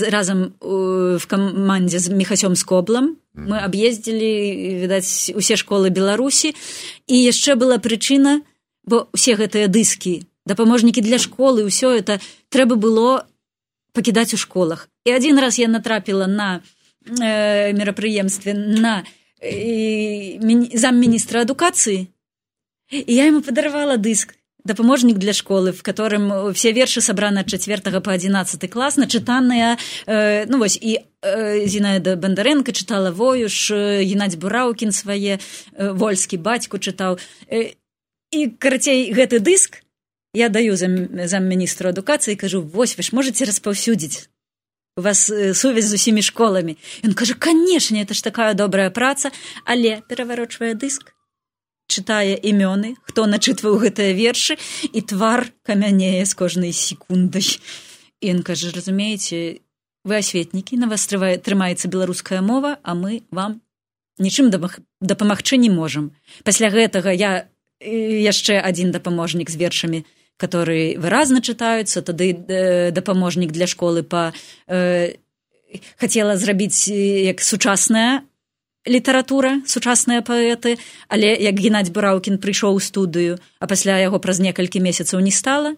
разам 0.09 0.53
в 0.61 1.23
камандзе 1.27 1.99
з 1.99 2.09
мехасём 2.15 2.55
скоблам 2.55 3.17
мы 3.35 3.59
аб'ездзілі 3.61 4.31
відаць 4.87 5.31
усе 5.35 5.55
школы 5.59 5.89
беларусі 5.91 6.55
і 7.07 7.15
яшчэ 7.15 7.59
была 7.59 7.77
прычына 7.77 8.41
бо 8.87 9.07
усе 9.11 9.35
гэтыя 9.35 9.67
дыскі 9.67 10.23
дапаможнікі 10.47 11.03
для 11.03 11.19
школы 11.19 11.67
ўсё 11.67 11.91
это 11.91 12.23
трэба 12.49 12.79
было 12.79 13.27
пакідаць 13.91 14.33
у 14.33 14.39
школах. 14.39 14.87
І 15.03 15.11
адзін 15.11 15.39
раз 15.41 15.59
я 15.59 15.67
натрапіла 15.67 16.27
на 16.27 16.61
э, 17.03 17.73
мерапрыемстве 17.73 18.53
на 18.53 19.03
э, 19.41 20.39
замміністра 20.73 21.43
адукацыі 21.43 22.07
і 22.89 23.11
я 23.11 23.27
ему 23.27 23.41
падаравала 23.41 23.97
дыск 23.97 24.36
дапаможнік 24.67 25.17
для 25.17 25.33
школы 25.33 25.71
в 25.71 25.81
которым 25.81 26.51
все 26.53 26.71
вершы 26.75 27.01
сабраны 27.01 27.39
ад 27.39 27.47
четвертого 27.47 27.99
по 27.99 28.11
одиннадцатый 28.11 28.69
класс 28.69 28.97
начытаныя 28.99 29.77
э, 30.05 30.45
ну 30.47 30.59
вось 30.59 30.77
і 30.77 30.99
э, 31.23 31.65
зінаеда 31.65 32.15
бандаренко 32.15 32.71
чытала 32.71 33.11
воюш 33.11 33.71
геннадзь 33.71 34.35
бураўкін 34.35 34.91
свае 34.91 35.39
э, 35.39 35.91
вольскі 35.95 36.37
бацьку 36.37 36.77
чытаў 36.77 37.17
э, 37.47 37.79
і 38.31 38.39
карацей 38.59 39.09
гэты 39.15 39.39
дыск 39.39 39.81
я 40.35 40.49
даю 40.49 40.75
зам 40.75 41.07
замміністру 41.25 41.89
адукацыі 41.89 42.35
кажу 42.35 42.61
вось 42.61 42.97
вы 42.99 43.03
ж 43.03 43.15
можете 43.15 43.45
распаўсюдзіць. 43.45 44.29
У 44.97 45.01
вас 45.01 45.29
э, 45.31 45.53
сувязь 45.53 45.87
з 45.87 45.93
усімі 45.93 46.21
школамі 46.21 46.77
ён 47.05 47.13
кажа 47.13 47.33
канешне 47.33 48.03
это 48.03 48.13
ж 48.13 48.23
такая 48.23 48.53
добрая 48.53 48.89
праца 48.89 49.31
але 49.65 50.01
пераварочвае 50.09 50.75
дыск 50.75 51.16
чытае 51.87 52.35
імёны 52.37 52.95
хто 53.07 53.25
начытваў 53.25 53.79
гэтыя 53.81 54.13
вершы 54.13 54.59
і 54.91 54.99
твар 55.01 55.47
камянее 55.63 56.23
з 56.25 56.33
кожнай 56.35 56.71
секундай. 56.71 57.47
Ён 58.21 58.43
кажа 58.43 58.71
разумееце 58.75 59.63
вы 60.07 60.13
асветнікі 60.19 60.77
на 60.77 60.87
вас 60.87 61.07
трывае 61.07 61.37
трымаецца 61.39 61.87
беларуская 61.87 62.41
мова 62.41 62.77
а 62.83 62.95
мы 62.95 63.23
вам 63.31 63.61
нічым 64.19 64.51
дапамагчы 64.51 65.57
не 65.57 65.69
можам. 65.69 66.11
Пасля 66.43 66.69
гэтага 66.69 67.11
я 67.11 67.49
яшчэ 67.79 68.59
адзін 68.59 68.91
дапаможнік 68.91 69.49
з 69.49 69.57
вершамі 69.57 70.05
которые 70.37 70.97
выразна 71.01 71.41
чытаюцца 71.41 72.01
тады 72.05 72.29
э, 72.31 72.91
дапаможнік 72.93 73.51
для 73.51 73.65
школы 73.65 74.05
па 74.05 74.33
э, 74.69 75.17
хацела 75.97 76.37
зрабіць 76.37 76.87
як 76.87 77.41
сучасная 77.41 78.21
літаратура 78.85 79.63
сучасныя 79.65 80.21
паэты. 80.21 80.77
Але 81.07 81.33
як 81.33 81.55
геннадзь 81.57 81.91
бураўкін 81.95 82.37
прыйшоў 82.37 82.77
у 82.77 82.83
студыю 82.83 83.39
а 83.59 83.65
пасля 83.67 83.97
яго 84.03 84.19
праз 84.19 84.39
некалькі 84.39 84.79
месяцаў 84.83 85.19
не 85.19 85.31
стала 85.31 85.75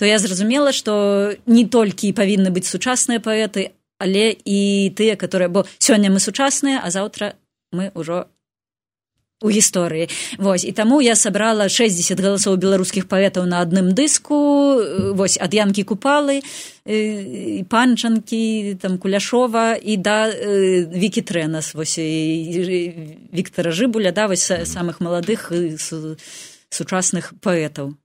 то 0.00 0.06
я 0.08 0.18
зразумела 0.18 0.72
што 0.72 1.36
не 1.44 1.68
толькі 1.68 2.16
павінны 2.16 2.48
быць 2.48 2.64
сучасныя 2.64 3.20
паэты 3.20 3.76
але 4.00 4.32
і 4.32 4.88
тыя 4.96 5.16
которые 5.20 5.52
бо 5.52 5.68
сёння 5.76 6.08
мы 6.08 6.24
сучасныя 6.24 6.80
а 6.80 6.88
заўтра 6.88 7.36
мы 7.72 7.92
ўжо 7.92 8.24
у 9.42 9.50
гісторыі. 9.50 10.08
Вось 10.38 10.64
і 10.64 10.72
таму 10.72 11.00
я 11.00 11.16
сабрала 11.16 11.68
60 11.68 12.20
галасоў 12.20 12.60
беларускіх 12.60 13.08
паэтаў 13.08 13.48
на 13.48 13.64
адным 13.64 13.96
дыску 13.96 14.36
вось 15.16 15.40
ад 15.40 15.56
янкі 15.56 15.84
купалы 15.88 16.44
і 16.84 17.64
панчанкі 17.64 18.76
там 18.76 18.98
куляшова 19.00 19.80
і 19.80 19.96
да 19.96 20.28
вікі 20.92 21.24
трэнас. 21.24 21.72
Вось 21.74 21.96
Віктора 23.32 23.72
жыбуля 23.72 24.12
да 24.12 24.28
вось 24.28 24.44
самых 24.44 25.00
маладых 25.00 25.52
сучасных 26.68 27.32
паэтаў. 27.40 27.96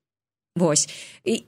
Вось. 0.55 0.87
І 1.27 1.43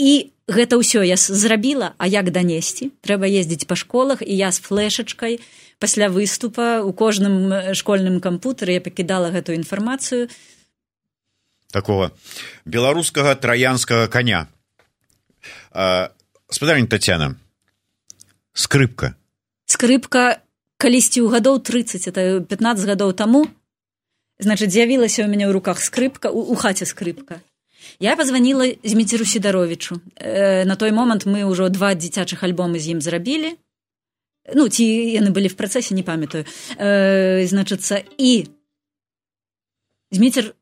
і 0.00 0.32
гэта 0.48 0.80
ўсё 0.80 1.06
я 1.06 1.14
зрабіла 1.14 1.94
а 1.98 2.10
як 2.10 2.34
данесці? 2.34 2.90
Трэба 3.04 3.30
ездзіць 3.30 3.68
па 3.70 3.76
школах 3.78 4.26
і 4.26 4.34
я 4.34 4.50
з 4.50 4.58
флешачкай 4.58 5.38
пасля 5.80 6.08
выступа 6.12 6.84
у 6.84 6.92
кожным 6.92 7.74
школьным 7.74 8.20
кампутары 8.20 8.76
я 8.78 8.80
пакідала 8.84 9.32
гэтую 9.32 9.56
інфармацыю. 9.56 10.28
Такого 11.72 12.12
беларускага 12.64 13.34
траянскага 13.34 14.06
коня 14.06 14.46
спадарня 16.50 16.86
татяна 16.86 17.34
скрыпка. 18.52 19.16
Скрыпка 19.64 20.44
калісьці 20.76 21.24
ў 21.24 21.32
гадоў 21.32 21.64
30 21.64 22.08
это 22.12 22.44
15 22.44 22.84
гадоў 22.84 23.16
таму. 23.16 23.48
Значит 24.38 24.72
з'явілася 24.72 25.24
ў 25.24 25.32
мяне 25.32 25.48
ў 25.48 25.52
руках 25.56 25.80
скрыпка 25.80 26.28
у, 26.28 26.44
у 26.52 26.54
хаце 26.54 26.84
скрыпка. 26.84 27.40
Я 27.98 28.16
позвонила 28.16 28.68
зміцеру 28.84 29.24
сідаровичу 29.24 30.00
э, 30.16 30.64
на 30.64 30.76
той 30.76 30.92
момант 30.92 31.24
мы 31.24 31.48
ўжо 31.48 31.72
два 31.72 31.96
дзіцячых 31.96 32.44
альбомы 32.44 32.76
з 32.76 32.92
ім 32.92 33.00
зрабілі 33.00 33.56
ну 34.54 34.68
ці 34.68 34.84
яны 34.84 35.30
былі 35.30 35.48
в 35.48 35.56
працэсе 35.56 35.94
не 35.94 36.02
памятаю. 36.02 36.44
Э, 36.76 37.44
значыцца 37.46 38.02
і 38.18 38.48
зміцер 40.10 40.54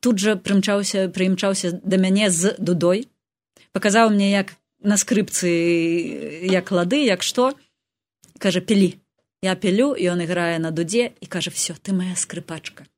тут 0.00 0.18
жа 0.18 0.36
прымчаўся 0.36 1.08
прыімчаўся 1.12 1.80
да 1.84 1.96
мяне 1.96 2.30
з 2.30 2.56
дудой 2.58 3.08
паказаў 3.72 4.10
мне 4.10 4.30
як 4.32 4.56
на 4.80 4.96
скрыпцы 4.96 5.50
як 6.48 6.72
лады 6.72 7.04
як 7.04 7.22
што. 7.22 7.52
Кажа 8.40 8.60
пілі. 8.60 8.96
Я 9.42 9.54
пілю 9.54 9.92
і 9.96 10.08
он 10.08 10.20
іграе 10.20 10.58
на 10.58 10.70
дудзе 10.70 11.12
і 11.20 11.26
кажа 11.26 11.50
все 11.50 11.76
ты 11.76 11.92
моя 11.92 12.16
скрыпачка 12.16 12.88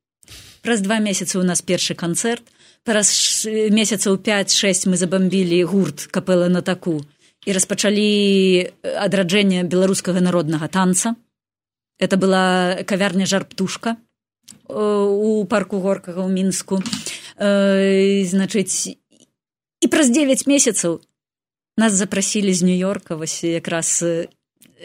праз 0.63 0.81
два 0.81 0.99
месяцы 0.99 1.37
у 1.37 1.43
нас 1.43 1.61
першы 1.61 1.93
канцэрт 1.93 2.43
праз 2.87 3.11
месяцаў 3.47 4.17
пять 4.17 4.55
шесть 4.55 4.87
мы 4.87 4.97
забамбілі 4.97 5.59
гурт 5.67 6.07
капэла 6.07 6.47
на 6.47 6.63
таку 6.63 7.03
і 7.45 7.51
распачалі 7.51 8.71
адраджэнне 8.83 9.63
беларускага 9.63 10.21
народнага 10.23 10.67
танца. 10.67 11.15
Это 11.99 12.17
была 12.17 12.83
кавярня 12.87 13.25
жар 13.25 13.45
птушка 13.45 13.97
у 14.67 15.45
парку 15.45 15.79
горкага 15.79 16.23
ў 16.23 16.29
мінску. 16.31 16.79
Значыць 17.37 18.97
і 19.83 19.87
праз 19.91 20.09
9 20.09 20.47
месяцаў 20.47 21.01
нас 21.77 21.93
запрасілі 21.93 22.53
з 22.53 22.61
нью-йорка 22.63 23.15
вось 23.15 23.43
якраз 23.43 24.03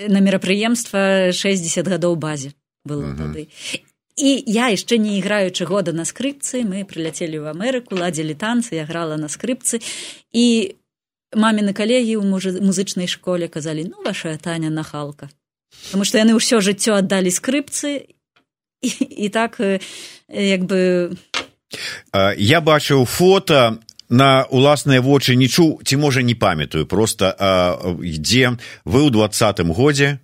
на 0.08 0.20
мерапрыемства 0.20 1.32
60 1.32 1.86
гадоў 1.86 2.16
базе 2.16 2.54
было 2.84 3.14
тады. 3.14 3.48
І 4.18 4.42
я 4.50 4.66
яшчэ 4.74 4.98
не 4.98 5.18
іграючы 5.18 5.62
года 5.64 5.92
на 5.94 6.02
скрыпцы 6.02 6.66
мы 6.66 6.82
прыляцелі 6.82 7.38
ў 7.38 7.54
Амерыку 7.54 7.94
ладзілі 7.94 8.34
танцы 8.34 8.74
я 8.74 8.84
грала 8.88 9.14
на 9.14 9.30
скрыпцы. 9.30 9.78
І 10.34 10.74
маміны 11.34 11.72
калегі 11.76 12.16
ў 12.16 12.62
музычнай 12.62 13.08
школе 13.10 13.48
казалі 13.48 13.88
ну 13.90 14.00
ваша 14.04 14.36
таня 14.36 14.70
нахалка 14.70 15.28
Таму 15.92 16.04
што 16.08 16.16
яны 16.16 16.32
ўсё 16.32 16.64
жыццё 16.64 16.96
аддалі 16.96 17.28
скрыпцы 17.28 18.08
і, 18.80 18.90
і 19.24 19.28
так 19.28 19.60
як 19.60 20.62
бы 20.64 21.12
я 22.36 22.60
бачыў 22.60 23.04
фото 23.04 23.78
на 24.08 24.48
уласныя 24.48 25.04
вочы 25.04 25.36
не 25.36 25.48
чуў 25.48 25.84
ці 25.84 26.00
можа 26.00 26.22
не 26.22 26.34
памятаю 26.34 26.86
просто 26.86 27.36
ідзе 28.00 28.56
вы 28.88 29.04
ў 29.04 29.10
двадцатым 29.12 29.72
годзе 29.76 30.18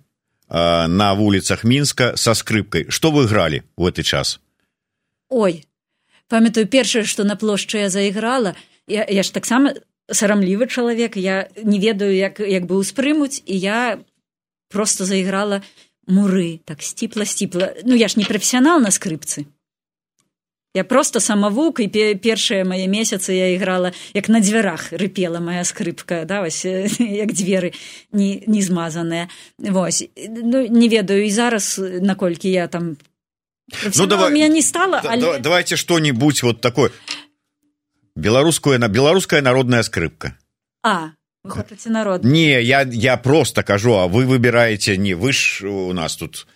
а, 0.47 0.87
на 0.87 1.13
вуліцах 1.13 1.63
мінска 1.63 2.17
са 2.17 2.33
скрыпкай. 2.33 2.85
Што 2.89 3.11
вы 3.11 3.25
гралі 3.25 3.61
в 3.77 3.85
гэты 3.85 4.01
час? 4.03 4.39
Ой 5.29 5.65
памятаю 6.29 6.65
першае 6.65 7.05
што 7.05 7.23
на 7.23 7.37
плошчы 7.37 7.85
я 7.85 7.89
заіграла 7.89 8.55
я, 8.87 9.05
я 9.05 9.21
ж 9.21 9.29
таксама 9.29 9.73
сарамлівы 10.11 10.67
чалавек 10.67 11.17
я 11.17 11.49
не 11.63 11.79
ведаю 11.79 12.15
як 12.15 12.39
як 12.39 12.65
бы 12.65 12.77
ўспрымуць 12.77 13.41
і 13.45 13.57
я 13.57 13.99
просто 14.69 15.05
заіграла 15.05 15.61
муры 16.07 16.59
так 16.65 16.81
сціпла 16.81 17.25
сціпла. 17.25 17.73
Ну 17.83 17.95
я 17.95 18.07
ж 18.07 18.19
не 18.19 18.25
прафесіянал 18.25 18.79
на 18.79 18.91
скрыпцы. 18.91 19.45
Я 20.75 20.83
просто 20.83 21.19
самавук 21.19 21.79
і 21.79 21.87
першыя 22.19 22.67
мае 22.67 22.85
месяцы 22.91 23.31
я 23.31 23.55
іграла 23.55 23.93
як 24.13 24.27
на 24.29 24.41
дзвярах 24.43 24.91
рыпела 24.91 25.39
моя 25.39 25.63
скрыпка 25.63 26.25
да 26.25 26.41
вось 26.41 26.65
як 26.99 27.31
дзверы 27.31 27.73
не 28.11 28.43
не 28.45 28.61
змазаныя. 28.61 29.29
Вось. 29.57 30.03
Ну 30.27 30.67
не 30.67 30.89
ведаю 30.89 31.25
і 31.25 31.31
зараз 31.31 31.79
наколькі 32.01 32.51
я 32.51 32.67
там 32.67 32.97
ну, 33.95 34.05
давай, 34.05 34.31
меня 34.31 34.47
не 34.47 34.61
стала 34.61 35.01
да, 35.01 35.09
але... 35.09 35.39
давайте 35.39 35.75
что-нибудь 35.75 36.43
вот 36.43 36.61
такое 36.61 36.91
беларускую 38.15 38.79
на 38.79 38.87
беларуская 38.87 39.41
народная 39.41 39.83
скрыпка. 39.83 40.37
А 40.83 41.11
народ. 41.89 42.23
Не 42.23 42.61
я 42.61 42.81
я 42.81 43.17
просто 43.17 43.63
кажу 43.63 43.93
а 43.93 44.07
вы 44.07 44.25
выбираете 44.25 44.97
не 44.97 45.13
вы 45.13 45.33
ж 45.33 45.63
у 45.63 45.93
нас 45.93 46.15
тут. 46.15 46.47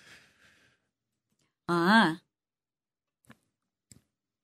А. 1.67 2.15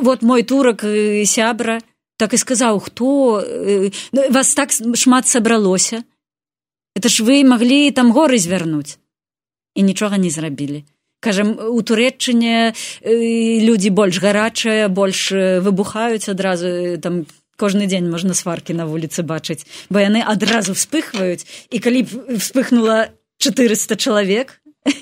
Вот 0.00 0.22
мой 0.22 0.42
турак 0.42 0.82
сябра 1.26 1.80
так 2.16 2.34
і 2.34 2.38
сказаў 2.38 2.80
хто 2.80 3.42
ну, 4.12 4.20
вас 4.30 4.54
так 4.54 4.72
шмат 4.72 5.26
сабралося. 5.26 6.04
Это 6.96 7.08
ж 7.08 7.22
вы 7.22 7.44
маглі 7.44 7.90
там 7.90 8.12
горы 8.12 8.38
звярнуць 8.38 8.98
і 9.74 9.82
нічога 9.82 10.18
не 10.18 10.30
зрабілі. 10.30 10.84
Кажам 11.20 11.58
у 11.58 11.82
турэччыне 11.82 12.74
людзі 13.66 13.90
больш 13.90 14.18
гарачыя 14.22 14.88
больш 14.88 15.30
выбухаюць 15.62 16.30
адразу 16.30 16.98
там 16.98 17.26
кожны 17.58 17.90
дзень 17.90 18.08
можна 18.08 18.38
сваркі 18.38 18.78
на 18.78 18.86
вуліцы 18.86 19.26
бачыць 19.26 19.66
бо 19.90 19.98
яны 19.98 20.22
адразу 20.22 20.78
вспыхваюць 20.78 21.44
і 21.74 21.78
калі 21.82 22.06
б 22.06 22.38
вспыхнула 22.38 23.10
400 23.42 23.98
чалавек 23.98 24.62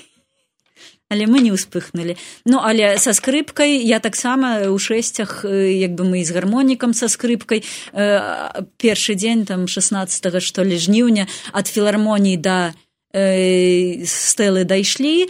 але 1.13 1.29
мы 1.29 1.39
не 1.45 1.53
ўспыхнули 1.53 2.17
ну 2.49 2.59
але 2.59 2.97
са 2.97 3.13
скрыпкай 3.13 3.77
я 3.85 4.01
таксама 4.01 4.65
ў 4.65 4.77
шэсцях 4.81 5.45
як 5.45 5.93
бы 5.93 6.09
мы 6.09 6.25
з 6.25 6.33
гармонікам 6.33 6.97
са 6.97 7.07
скрыпкай 7.07 7.61
э, 7.61 8.65
першы 8.81 9.13
дзень 9.13 9.45
там 9.45 9.69
16 9.69 10.41
што 10.41 10.65
ли 10.65 10.81
жніўня 10.81 11.29
ад 11.53 11.69
філармоніі 11.69 12.41
да 12.41 12.73
э, 13.13 14.01
стэлы 14.03 14.65
дайшлі 14.65 15.29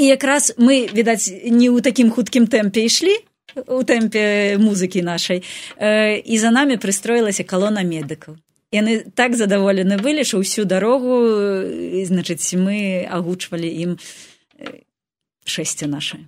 і 0.00 0.04
якраз 0.08 0.56
мы 0.56 0.88
відаць 0.88 1.28
не 1.28 1.68
ў 1.68 1.84
такім 1.84 2.08
хуткім 2.10 2.48
тэмпе 2.48 2.88
ішлі 2.88 3.12
у 3.56 3.82
тэмпе 3.82 4.56
музыкі 4.58 5.02
нашай. 5.02 5.42
І 6.24 6.38
за 6.38 6.50
намі 6.50 6.76
прыстроілася 6.76 7.44
калона 7.44 7.82
медыкаў. 7.82 8.36
Яны 8.72 9.04
так 9.14 9.36
задаволены 9.36 10.00
былі 10.00 10.24
що 10.24 10.40
ўсю 10.40 10.64
дарогу 10.64 11.20
значыць 12.08 12.56
мы 12.56 13.04
агучвалі 13.04 13.68
ім 13.68 14.00
шэсце 15.44 15.84
нашае 15.86 16.24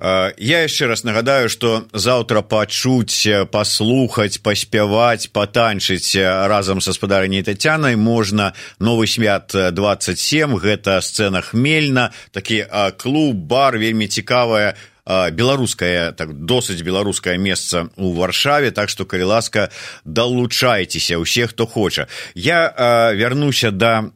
Я 0.00 0.62
яшчэ 0.64 0.86
раз 0.86 1.02
нагадаю, 1.04 1.50
што 1.52 1.84
заўтра 1.92 2.40
пачуць, 2.40 3.28
паслухаць, 3.52 4.40
паспяваць, 4.40 5.28
патанчыць 5.34 6.16
разам 6.48 6.80
са 6.80 6.94
спадарняй 6.96 7.42
тацянай 7.44 8.00
можна. 8.00 8.54
Новы 8.78 9.04
свят 9.04 9.52
27 9.52 10.56
гэта 10.56 11.02
сцэна 11.04 11.42
хмельна. 11.44 12.14
Такі 12.32 12.64
клуб 12.96 13.36
бар 13.36 13.76
вельмі 13.76 14.08
цікавая 14.08 14.72
беларускае 15.06 16.12
так 16.12 16.34
досыць 16.34 16.82
беларускае 16.82 17.38
месца 17.38 17.88
у 17.96 18.12
варшаве 18.14 18.70
так 18.70 18.88
што 18.88 19.04
калі 19.04 19.30
ласка 19.30 19.70
далучайцеся 20.04 21.18
ўсе 21.18 21.46
хто 21.46 21.66
хоча. 21.66 22.06
Я 22.34 22.66
а, 22.70 23.12
вярнуся 23.14 23.70
да 23.70 24.10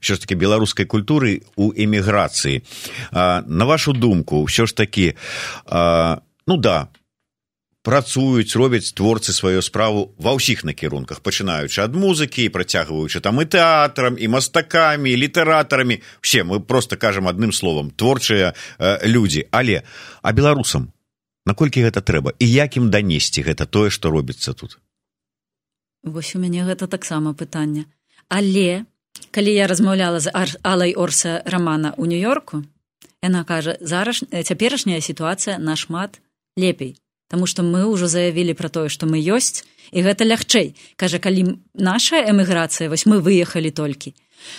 що 0.00 0.14
ж 0.14 0.20
таки 0.20 0.34
беларускай 0.34 0.86
культуры 0.86 1.42
у 1.56 1.72
эміграцыі. 1.72 2.62
На 3.12 3.64
вашу 3.64 3.92
думку 3.92 4.44
ўсё 4.44 4.66
ж 4.66 4.74
такі 4.74 5.14
а, 5.66 6.20
ну 6.46 6.56
да 6.56 6.88
працуюць 7.88 8.52
робяць 8.52 8.92
творцы 8.92 9.32
сваю 9.32 9.64
справу 9.64 10.12
ва 10.20 10.36
ўсіх 10.36 10.60
накірунках 10.68 11.24
пачынаючы 11.24 11.80
ад 11.80 11.96
музыкі 11.96 12.44
і 12.44 12.52
працягваючы 12.52 13.24
там 13.24 13.40
і 13.40 13.48
тэатрам 13.48 14.20
і 14.20 14.28
мастакамі 14.28 15.08
літаратарамі. 15.16 16.04
Все 16.20 16.44
мы 16.44 16.60
просто 16.60 17.00
кажам 17.00 17.32
адным 17.32 17.48
словам 17.48 17.88
творчыя 17.88 18.52
э, 18.52 19.08
людзі. 19.08 19.48
Але 19.50 19.88
а 20.20 20.36
беларусам 20.36 20.92
наколькі 21.48 21.80
гэта 21.80 22.04
трэба? 22.04 22.36
І 22.36 22.44
як 22.44 22.76
ім 22.76 22.92
данесці 22.92 23.40
гэта 23.40 23.64
тое 23.64 23.88
што 23.88 24.12
робіцца 24.12 24.52
тут? 24.52 24.76
Вось 26.04 26.36
у 26.36 26.44
мяне 26.44 26.68
гэта 26.68 26.92
таксама 26.92 27.32
пытанне. 27.32 27.88
Але 28.28 28.84
калі 29.32 29.48
я 29.48 29.64
размаўляла 29.64 30.20
з 30.20 30.28
алай 30.60 30.92
орса 30.92 31.40
рамана 31.48 31.96
ў 31.96 32.04
нью-йорку 32.04 32.68
яна 33.24 33.48
кажа 33.48 33.80
зараз 33.80 34.28
цяперашняя 34.28 35.00
сітуацыя 35.00 35.56
нашмат 35.56 36.20
лепей 36.52 37.00
Таму 37.28 37.46
што 37.46 37.62
мы 37.62 37.84
ўжо 37.84 38.08
заявілі 38.08 38.56
пра 38.56 38.72
тое, 38.72 38.88
што 38.88 39.04
мы 39.04 39.20
ёсць 39.20 39.64
і 39.92 40.00
гэта 40.02 40.24
лягчэй. 40.24 40.74
кажа, 40.96 41.18
калі 41.18 41.60
наша 41.74 42.24
эміграцыя 42.24 42.88
вось 42.88 43.06
мы 43.06 43.20
выехалі 43.20 43.70
толькі, 43.70 44.14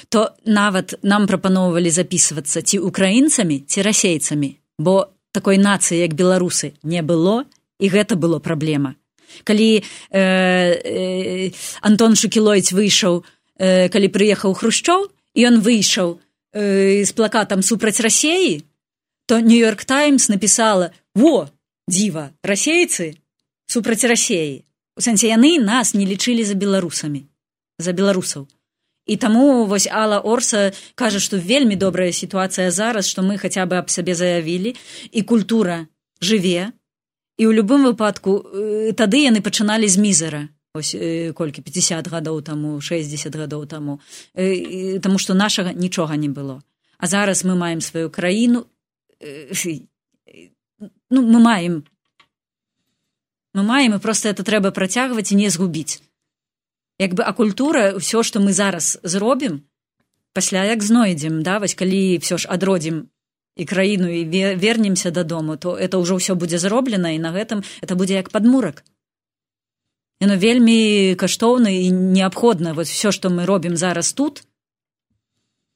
то 0.10 0.34
нават 0.45 0.93
нам 1.01 1.27
прапаноўвалі 1.27 1.89
запісвацца 1.89 2.62
ці 2.62 2.79
украінцамі 2.79 3.65
ці 3.65 3.82
расейцамі, 3.82 4.58
бо 4.77 5.10
такой 5.32 5.58
нацыі 5.58 5.99
як 5.99 6.13
беларусы 6.13 6.73
не 6.84 7.01
было 7.01 7.45
і 7.79 7.89
гэта 7.89 8.15
было 8.15 8.39
праблема. 8.39 8.95
Калі 9.43 9.82
э, 9.82 10.19
э, 10.19 11.51
Антон 11.82 12.15
Шукілойць 12.15 12.73
выйшаў, 12.73 13.23
э, 13.58 13.89
калі 13.89 14.08
прыехаў 14.10 14.53
хрушчоў 14.53 15.10
і 15.34 15.39
ён 15.45 15.62
выйшаў 15.62 16.17
э, 16.53 17.05
з 17.05 17.12
плакатам 17.13 17.62
супраць 17.62 18.01
рассеі, 18.01 18.65
то 19.25 19.39
нью-йорк 19.39 19.86
таймс 19.86 20.29
напісала: 20.29 20.89
во 21.13 21.49
дзіва 21.89 22.30
расейцы 22.45 23.17
супраць 23.65 24.06
рассеі. 24.06 24.63
У 24.95 25.02
сэнсе 25.02 25.34
яны 25.34 25.58
нас 25.58 25.97
не 25.97 26.06
лічылі 26.06 26.45
за 26.45 26.54
беларусамі 26.54 27.25
за 27.80 27.91
беларусаў 27.97 28.47
і 29.10 29.17
таму 29.17 29.65
вось 29.65 29.88
Алла 29.88 30.19
Орса 30.19 30.71
кажа, 30.95 31.19
што 31.19 31.38
вельмі 31.38 31.75
добрая 31.75 32.12
сітуацыя 32.12 32.69
зараз, 32.71 33.10
што 33.10 33.25
мы 33.25 33.41
хаця 33.41 33.65
бы 33.65 33.82
аб 33.82 33.89
сабе 33.89 34.13
заявілі 34.13 34.75
і 35.12 35.21
культура 35.25 35.89
жыве 36.21 36.71
і 37.41 37.43
ў 37.49 37.52
любым 37.58 37.89
выпадку 37.89 38.45
э, 38.45 38.93
тады 38.93 39.25
яны 39.25 39.41
пачыналі 39.41 39.89
з 39.89 39.97
мізера 39.97 40.41
ось 40.78 40.93
э, 40.93 41.34
колькі 41.34 41.65
50 41.65 42.06
гадоў 42.06 42.45
таму 42.45 42.78
60 42.78 43.34
гадоў 43.34 43.65
таму. 43.65 43.99
Э, 44.38 45.02
таму 45.02 45.17
што 45.17 45.34
нашага 45.34 45.73
нічога 45.73 46.13
не 46.13 46.30
было. 46.30 46.62
А 46.99 47.08
зараз 47.08 47.41
мы 47.43 47.58
маем 47.58 47.82
сваю 47.82 48.13
краіну 48.13 48.67
ну 51.10 51.22
мы 51.22 51.39
маем. 51.39 51.84
Мы 53.54 53.63
маем 53.63 53.95
і 53.95 54.00
просто 54.00 54.30
это 54.30 54.43
трэба 54.43 54.72
працягваць 54.72 55.32
і 55.32 55.36
не 55.36 55.50
згубіць 55.50 56.02
як 57.00 57.15
бы 57.15 57.24
а 57.24 57.32
культура 57.34 57.95
ўсё 57.95 58.22
што 58.28 58.43
мы 58.43 58.52
зараз 58.52 59.00
зробім 59.04 59.63
пасля 60.36 60.67
як 60.67 60.84
знойдзем 60.84 61.41
да 61.48 61.58
вось 61.63 61.74
калі 61.74 62.19
ўсё 62.19 62.38
ж 62.38 62.52
адродзім 62.52 63.08
і 63.56 63.65
краіну 63.65 64.12
і 64.12 64.24
вернемся 64.60 65.12
дадому 65.12 65.56
то 65.56 65.80
это 65.80 65.98
ўжо 65.98 66.19
ўсё 66.19 66.36
будзе 66.36 66.60
зроблена 66.60 67.15
і 67.15 67.24
на 67.24 67.32
гэтым 67.32 67.63
это 67.82 67.95
будзе 67.95 68.19
як 68.19 68.30
падмурак. 68.30 68.84
Яно 70.19 70.36
вельмі 70.36 71.15
каштоўна 71.15 71.72
і 71.72 71.91
неабходна. 71.91 72.76
Вот 72.76 72.88
все 72.88 73.12
што 73.15 73.32
мы 73.32 73.48
робім 73.48 73.80
зараз 73.80 74.12
тут 74.13 74.43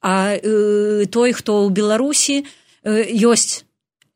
а 0.03 0.35
э, 0.35 1.07
той 1.07 1.31
хто 1.31 1.63
ў 1.63 1.71
беларусі 1.71 2.43
э, 2.83 3.07
ёсць 3.23 3.63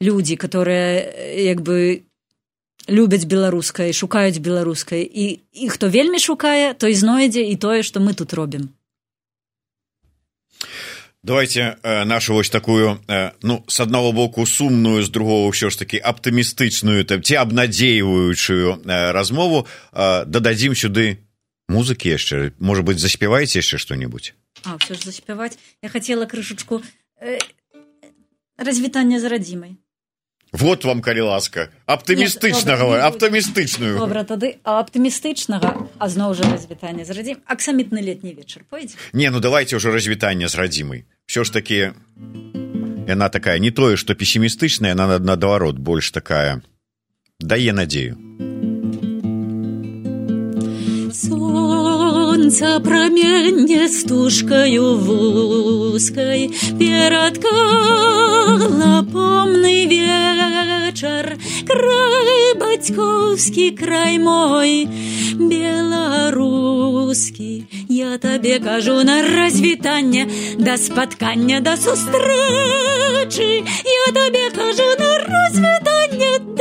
людзі 0.01 0.35
которые 0.35 1.09
як 1.43 1.61
бы 1.61 2.03
любяць 2.87 3.25
беларускай 3.25 3.93
шукаюць 3.93 4.39
беларускай 4.39 5.03
і 5.03 5.39
і 5.51 5.69
хто 5.69 5.89
вельмі 5.89 6.19
шукае 6.19 6.73
той 6.73 6.93
знойдзе 6.93 7.43
і 7.43 7.55
тое 7.55 7.83
што 7.83 7.99
мы 7.99 8.13
тут 8.13 8.33
робім. 8.33 8.69
Давайте 11.23 11.77
э, 11.83 12.05
нашу 12.05 12.33
вось 12.33 12.49
такую 12.49 12.99
э, 13.07 13.31
ну 13.41 13.63
с 13.67 13.79
аднаго 13.79 14.11
боку 14.11 14.45
сумную 14.45 15.03
з 15.03 15.09
другого 15.09 15.51
ўсё 15.51 15.69
ж 15.69 15.79
таки 15.79 15.97
аптымістычную 15.97 17.03
там 17.03 17.21
ці 17.21 17.35
абнадзейваючую 17.35 18.85
э, 18.85 19.11
размову. 19.11 19.67
Э, 19.91 20.25
дададзім 20.25 20.75
сюды 20.75 21.19
музыкі 21.67 22.15
яшчэ. 22.15 22.53
Можа 22.59 22.81
быть 22.81 22.99
заспяваеце 22.99 23.59
яшчэ 23.59 23.77
что-нибудь 23.77 24.35
а 24.63 24.77
все 24.77 24.93
ж 24.93 25.03
заспяваць. 25.03 25.57
Я 25.81 25.89
хотела 25.89 26.25
крышачку 26.25 26.81
э, 27.21 27.39
развітання 28.57 29.19
з 29.19 29.23
радзімай 29.23 29.75
вот 30.51 30.85
вам 30.85 31.01
калі 31.01 31.27
ласка 31.27 31.69
аптымістычнага 31.87 33.03
аптымістычную 33.07 33.99
добра 33.99 34.23
тады 34.23 34.57
аптымістычнага 34.63 35.73
а 35.99 36.05
зноў 36.07 36.37
жа 36.39 36.47
развітанне 36.51 37.03
з 37.03 37.11
радзім 37.11 37.37
аксамітны 37.45 38.01
летні 38.01 38.33
вечар 38.33 38.63
пойдзе 38.69 38.95
не 39.13 39.29
ну 39.29 39.39
давайте 39.39 39.75
ўжо 39.75 39.91
развітанне 39.91 40.47
з 40.47 40.55
радзімай 40.55 41.03
все 41.27 41.43
ж 41.43 41.53
таки 41.53 41.91
яна 43.07 43.29
такая 43.29 43.59
не 43.59 43.71
тое 43.71 43.97
што 43.97 44.15
песімістычная 44.15 44.95
яна 44.95 45.19
наадварот 45.19 45.77
больш 45.79 46.11
такая 46.11 46.63
дае 47.39 47.73
надзею 47.73 48.15
Солнца 52.37 52.79
промянне 52.79 53.89
стужкою 53.89 54.95
вузкой. 54.99 56.51
Ператкала 56.77 57.51
помный 59.11 59.85
вечер 59.87 61.35
Край 61.65 62.53
батьковский, 62.59 63.75
край 63.75 64.19
мой. 64.19 64.87
Белорусский 65.33 66.37
Я 67.89 68.19
тебе 68.19 68.59
кажу 68.59 69.03
на 69.03 69.23
развитание 69.23 70.29
До 70.59 70.77
споткання, 70.77 71.59
до 71.59 71.75
сустречи 71.75 73.63
Я 73.83 74.11
тебе 74.13 74.51
кажу 74.51 74.83
на 74.99 75.17
развитание 75.17 75.96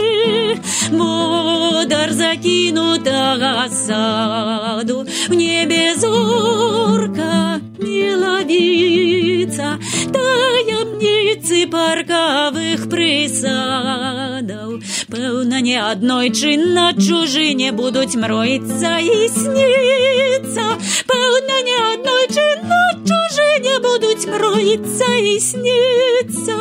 Водар 0.91 2.13
закинутого 2.13 3.69
саду 3.71 5.07
В 5.29 5.35
небе 5.35 5.95
зорка 5.97 7.61
миловица 7.79 9.79
Таямницы 10.13 11.67
парковых 11.67 12.89
присадов 12.89 14.83
Пэўна 15.11 15.61
не 15.61 15.77
аднойчы 15.77 16.57
на 16.57 16.95
чужыне 16.95 17.73
будуць 17.73 18.15
мроіцца 18.15 18.99
і 19.03 19.29
сніцца. 19.29 20.65
Пэўна 21.11 21.57
не 21.69 21.79
аднойчы 21.93 22.47
на 22.71 22.83
чужыне 23.11 23.75
будуць 23.83 24.27
мроіцца 24.31 25.11
і 25.19 25.35
сніцца 25.41 26.57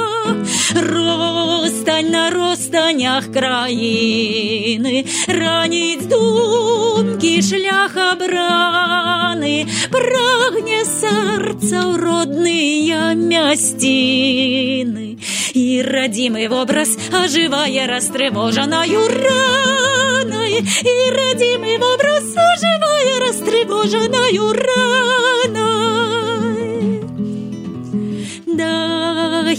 Ростань 0.74 2.10
на 2.10 2.30
ростанях 2.30 3.28
краіны 3.32 5.04
раніць 5.28 6.06
думкі 6.10 7.34
шлях 7.48 7.94
абраны 7.96 9.54
прагне 9.94 10.80
сэрца 10.88 11.78
ў 11.84 11.92
родныя 12.02 13.14
мясціны 13.14 15.06
і 15.54 15.66
радзімы 15.86 16.48
вобраз 16.50 16.96
ажывае 17.22 17.86
растрывожанаю 17.90 19.04
ранай 19.14 20.58
і 20.64 20.96
радзімы 21.18 21.78
вобраз 21.84 22.26
ажывае 22.48 23.14
растрывожанаю 23.26 24.50
ранай 24.64 25.57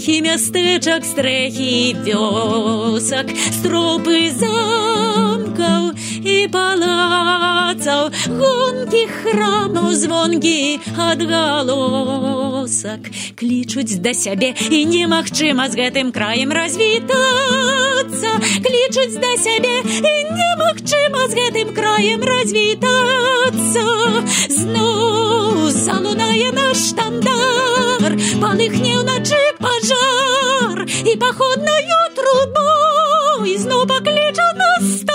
Дахі 0.01 0.21
мястэчак 0.25 1.05
стрэхі 1.05 1.93
вёсак 2.01 3.29
стропы 3.53 4.33
замкаў 4.33 5.40
і 6.41 6.49
палацаў 6.49 8.09
гонкі 8.39 9.01
храмаў 9.13 9.93
звонкі 9.93 10.81
адгалосак 10.97 13.05
клічуць 13.37 14.01
да 14.01 14.17
сябе. 14.17 14.49
І 14.69 14.85
немагчыма 14.89 15.69
з 15.69 15.77
гэтым 15.81 16.11
краем 16.15 16.51
развітацца. 16.57 18.31
Клічуць 18.65 19.21
да 19.21 19.31
сябе 19.37 19.75
і 19.85 20.15
немагчыма 20.39 21.29
з 21.29 21.33
гэтым 21.37 21.69
краем 21.77 22.25
развітацца. 22.25 23.85
Зноў 24.57 25.69
залунае 25.69 26.49
наш 26.57 26.89
штандар 26.89 28.17
палыхне 28.41 28.97
ўначы 28.97 29.43
пажар 29.61 30.89
і 31.05 31.13
паходнаю 31.21 32.01
трубой 32.17 33.53
зноў 33.61 33.85
пакліча 33.93 34.49
нас 34.57 35.10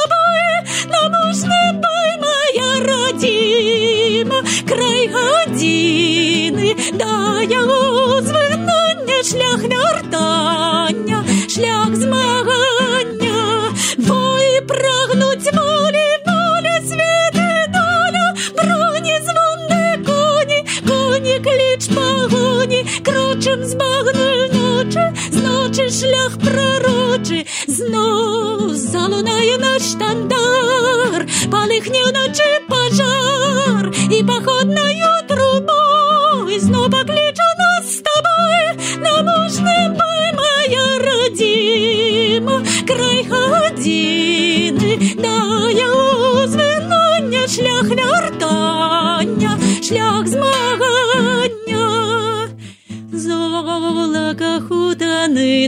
гадзіны 5.56 6.74
да 7.00 7.40
яго 7.48 8.20
звынання 8.20 9.18
шлях 9.24 9.60
вяртання 9.72 11.24
шлях 11.48 11.96
змагання. 11.96 13.72
Бой 13.96 14.60
прагнуць 14.68 15.48
волі 15.56 16.08
воля 16.26 16.76
светы 16.88 17.48
доля 17.72 18.26
броні 18.58 19.16
звонны 19.28 19.84
коні 20.04 20.60
коні 20.88 21.36
кліч 21.40 21.88
пагоні. 21.96 22.84
Крочым 23.02 23.64
з 23.64 23.74
багной 23.80 24.48
ночы 24.52 25.04
з 25.30 25.36
ночы 25.40 25.88
шлях 25.88 26.36
прарочы 26.44 27.46
зноў 27.66 28.74
залунае 28.76 29.56
наш 29.58 29.82
штандар 29.94 31.24
палыхне 31.50 32.04
ўначы 32.12 32.65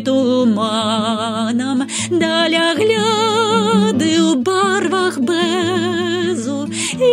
туманам 0.07 1.85
даля 2.11 2.75
гляды 2.79 4.11
ў 4.19 4.41
барвах 4.47 5.19
бэзу 5.21 6.59
і 6.99 7.13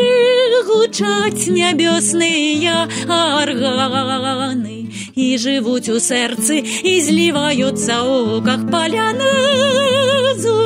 гучаць 0.70 1.48
нябёсныя 1.58 2.88
арганы 3.20 4.78
і 5.16 5.38
жывуць 5.40 5.90
у 5.90 6.00
сэрцы 6.00 6.60
і 6.64 6.94
зліваюцца 7.08 7.96
ў 8.04 8.42
ках 8.48 8.62
палянезу 8.72 10.58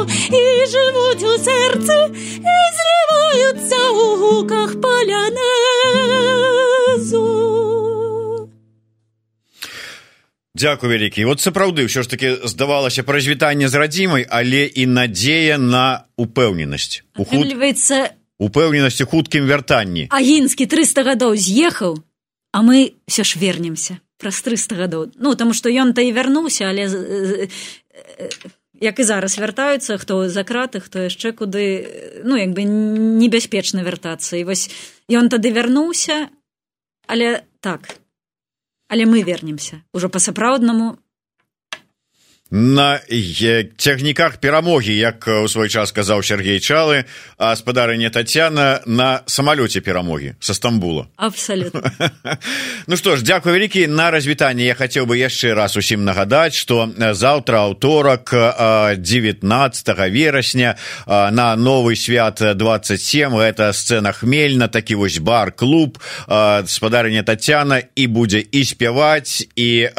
і 0.42 0.44
жывуць 0.74 1.26
у 1.34 1.34
сэрцы 1.46 1.98
і 2.40 2.58
зліваюцца 2.78 3.80
ў 3.94 4.00
гуках 4.24 4.72
палянезу 4.82 5.50
Дякую 10.60 10.92
вялікі 10.92 11.24
вот 11.24 11.40
сапраўды 11.40 11.88
ўсё 11.88 12.04
ж 12.04 12.12
таки 12.12 12.36
здавалася 12.44 13.08
пра 13.08 13.16
развітанне 13.16 13.72
з 13.72 13.76
радзімай 13.80 14.28
але 14.28 14.68
і 14.68 14.92
надзея 14.92 15.56
на 15.56 16.04
упэўненасць. 16.20 17.08
Ухваецца 17.16 18.12
упэўненасці 18.44 19.08
хуткім 19.08 19.48
вяртанні. 19.48 20.12
агінскі 20.12 20.68
300 20.68 21.04
гадоў 21.08 21.40
з'ехаў 21.40 22.04
а 22.52 22.60
мы 22.60 23.00
все 23.08 23.24
ж 23.24 23.40
вернемся 23.40 24.04
праз 24.20 24.42
300 24.44 24.76
гадоў. 24.76 25.02
Ну 25.16 25.36
таму 25.40 25.56
што 25.56 25.72
ён 25.72 25.96
то 25.96 26.04
і 26.04 26.12
вярнуўся 26.12 26.68
але 26.68 26.92
як 28.84 29.00
і 29.00 29.04
зараз 29.04 29.40
вяртаюцца 29.40 29.96
хто 29.96 30.28
за 30.28 30.44
краты 30.44 30.84
хто 30.84 31.08
яшчэ 31.08 31.32
куды 31.32 31.88
ну 32.28 32.36
як 32.36 32.52
бы 32.52 32.68
небяспечна 32.68 33.80
вяртацца. 33.88 34.36
І 34.36 34.44
вось 34.44 34.68
ён 35.08 35.32
тады 35.32 35.56
вярнуўся 35.56 36.28
але 37.08 37.48
так 37.64 37.99
але 38.90 39.06
мы 39.06 39.22
вернемся 39.24 39.82
ужо 39.94 40.10
па-сапраўднаму 40.10 40.98
на 42.52 43.00
цягніках 43.78 44.38
перамогі 44.38 44.98
як 44.98 45.30
у 45.44 45.48
свой 45.48 45.70
час 45.70 45.92
казаў 45.92 46.24
Сергей 46.24 46.60
чалы 46.60 47.06
а 47.38 47.56
спадарыня 47.56 48.10
татяна 48.10 48.82
на 48.86 49.22
самалёце 49.30 49.82
перамогі 49.82 50.34
са 50.40 50.54
стамбула. 50.54 51.08
Абсолютно 51.16 51.92
ну 52.88 52.98
что 52.98 53.18
ж 53.18 53.24
дзякую 53.24 53.54
вялікі 53.54 53.88
на 53.88 54.10
развітанне 54.12 54.66
я 54.66 54.74
хацеў 54.74 55.06
бы 55.06 55.22
яшчэ 55.22 55.54
раз 55.54 55.78
усім 55.78 56.06
нагадаць 56.06 56.58
что 56.58 56.90
заўтра 57.14 57.70
аўторак 57.70 58.34
19 58.98 60.10
верасня 60.10 60.76
на 61.06 61.56
новы 61.56 61.96
свят 61.96 62.42
27 62.42 63.38
это 63.38 63.74
сцена 63.74 64.12
хмельна 64.12 64.68
такі 64.68 64.96
вось 64.96 65.20
бар 65.20 65.52
клуб 65.52 66.02
спадарыня 66.66 67.22
татяна 67.22 67.82
і 67.96 68.08
будзе 68.08 68.42
і 68.42 68.66
спяваць 68.66 69.46
і 69.56 69.90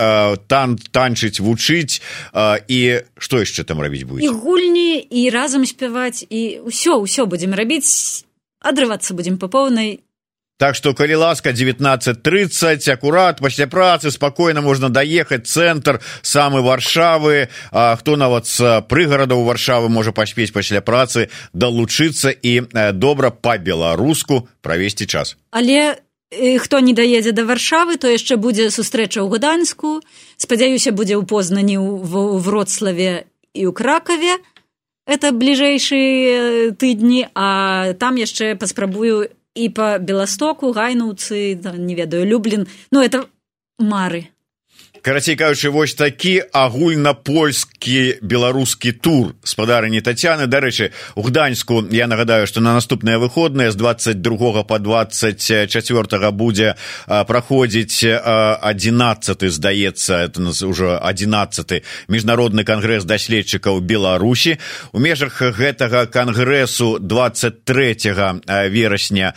тан 0.50 0.78
танчыць 0.90 1.38
вучыць 1.38 2.02
і 2.68 2.80
што 3.18 3.40
яшчэ 3.40 3.64
там 3.64 3.80
рабіць 3.80 4.04
будзе 4.04 4.26
і 4.26 4.28
гульні 4.28 5.00
і 5.00 5.22
разам 5.30 5.66
спяваць 5.66 6.24
і 6.28 6.64
ўсё 6.66 7.00
ўсё 7.04 7.26
будзем 7.26 7.56
рабіць 7.56 8.24
адрывацца 8.60 9.16
будзем 9.16 9.40
па 9.40 9.48
поўнай 9.48 10.00
Так 10.60 10.76
што 10.76 10.92
калі 10.92 11.16
ласка 11.24 11.54
1930 11.56 12.84
акурат 12.92 13.40
пасля 13.40 13.64
працы 13.64 14.10
спакойна 14.12 14.60
можна 14.60 14.90
даехаць 14.92 15.48
цэнтр 15.48 16.04
самы 16.20 16.60
варшавы. 16.60 17.48
А 17.72 17.96
хто 17.96 18.20
нават 18.20 18.44
з 18.44 18.84
прыгарадаў 18.84 19.40
варшавы 19.48 19.88
можа 19.88 20.12
паспець 20.12 20.52
пасля 20.52 20.84
працы 20.84 21.32
далучыцца 21.56 22.28
і 22.28 22.68
добра 22.92 23.32
па-беларуску 23.32 24.52
правесці 24.60 25.08
час. 25.08 25.40
Але 25.48 25.96
хто 26.30 26.80
не 26.80 26.94
даедзе 26.94 27.32
да 27.32 27.44
варшавы 27.44 27.98
то 27.98 28.06
яшчэ 28.06 28.36
будзе 28.36 28.70
сустрэча 28.70 29.20
ў 29.22 29.28
гданьску. 29.34 30.00
Спадзяюся 30.38 30.94
будзе 30.94 31.18
ў 31.18 31.26
познані 31.26 31.78
в 31.78 32.38
вроцлаве 32.38 33.26
і 33.54 33.66
ў 33.66 33.72
кракаве 33.74 34.38
это 35.10 35.32
бліжэйшыя 35.34 36.70
тыдні 36.78 37.26
а 37.34 37.94
там 37.98 38.14
яшчэ 38.14 38.54
паспрабую 38.54 39.26
і 39.58 39.64
па 39.74 39.98
беластоку 39.98 40.70
гайнуўцы 40.70 41.58
не 41.58 41.94
ведаю 41.98 42.22
люблін 42.26 42.66
ну 42.94 43.02
это 43.02 43.26
мары 43.78 44.30
карацей 45.02 45.36
кажучы 45.36 45.70
вось 45.70 45.94
такі 45.94 46.42
агульнапольскі 46.52 48.20
беларускі 48.20 48.92
тур 48.92 49.32
спадарыні 49.42 50.00
татяны 50.04 50.46
дарэчы 50.46 50.92
у 51.16 51.22
гданьску 51.24 51.86
я 51.90 52.06
нагадаю 52.06 52.46
што 52.46 52.60
на 52.60 52.74
наступныя 52.76 53.16
выходныя 53.18 53.70
з 53.72 53.76
22 53.76 54.64
по 54.64 54.78
24 54.78 56.30
будзе 56.30 56.74
праходзіць 57.06 58.04
11 58.04 59.52
здаецца 59.52 60.12
это 60.28 60.40
нас 60.40 60.60
ўжо 60.62 61.00
11 61.00 61.82
міжнародны 62.08 62.64
кангрэс 62.64 63.04
даследчыкаў 63.04 63.80
беларусі. 63.80 64.58
У 64.92 64.98
межах 64.98 65.40
гэтага 65.40 66.06
кангрэсу 66.06 66.98
23 67.00 68.36
верасня 68.68 69.32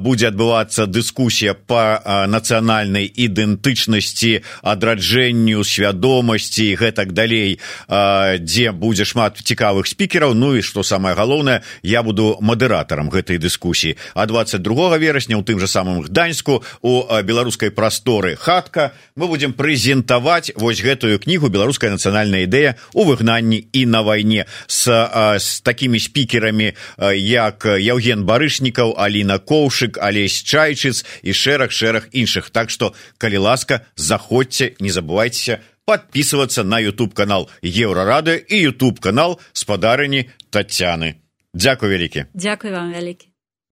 будзе 0.00 0.28
адбывацца 0.34 0.86
дыскусія 0.90 1.54
па 1.54 2.26
нацыянальнай 2.26 3.06
ідэнтычнасці 3.06 4.42
адра 4.62 4.95
нараджэнню 4.96 5.64
свядомасці 5.64 6.74
гэтак 6.80 7.12
далей 7.12 7.60
дзе 7.88 8.72
будзе 8.72 9.04
шмат 9.04 9.36
цікавых 9.36 9.86
спікераў. 9.86 10.34
Ну 10.34 10.56
і 10.56 10.62
што 10.62 10.82
самае 10.82 11.14
галоўнае 11.14 11.62
я 11.82 12.02
буду 12.02 12.38
мадэратарам 12.40 13.10
гэтай 13.10 13.38
дыскусіі. 13.38 13.96
А 14.14 14.26
22 14.26 14.96
верасня 14.98 15.36
ў 15.36 15.44
тым 15.44 15.60
жа 15.60 15.66
самым 15.68 16.00
гданьску 16.02 16.64
у 16.82 17.04
беларускай 17.22 17.70
прасторы 17.70 18.36
хатка 18.36 18.92
мы 19.16 19.28
будзем 19.28 19.52
прэзентаваць 19.52 20.52
вось 20.56 20.80
гэтую 20.80 21.18
кнігу 21.20 21.48
беларуская 21.48 21.90
нацыянальная 21.90 22.48
ідэя 22.48 22.76
у 22.94 23.04
выгнанні 23.04 23.68
і 23.72 23.86
на 23.86 24.02
вайне 24.02 24.46
с, 24.66 24.88
с 24.88 25.60
такімі 25.60 26.00
спікерамі 26.00 26.72
як 27.20 27.66
яўген 27.66 28.24
барышнікаў 28.24 28.96
аліна 28.96 29.38
коўшык 29.38 30.00
алесь 30.00 30.40
чайчыц 30.42 31.04
і 31.22 31.32
шэраг 31.32 31.72
шэраг 31.72 32.08
іншых. 32.12 32.50
Так 32.50 32.70
што 32.70 32.94
калі 33.18 33.38
ласка 33.44 33.84
заходзьце 33.96 34.76
не 34.80 34.85
забывайтеся 34.90 35.60
подписываться 35.84 36.64
на 36.64 36.82
youtube 36.82 37.12
канал 37.12 37.50
еврорады 37.62 38.36
и 38.36 38.64
youtube 38.66 39.00
канал 39.00 39.40
спадарыні 39.52 40.30
татяны 40.50 41.22
дзякую 41.54 41.92
вялікі 41.92 42.26
дзякую 42.34 42.72
вам 42.72 42.92
вялікі 42.92 43.28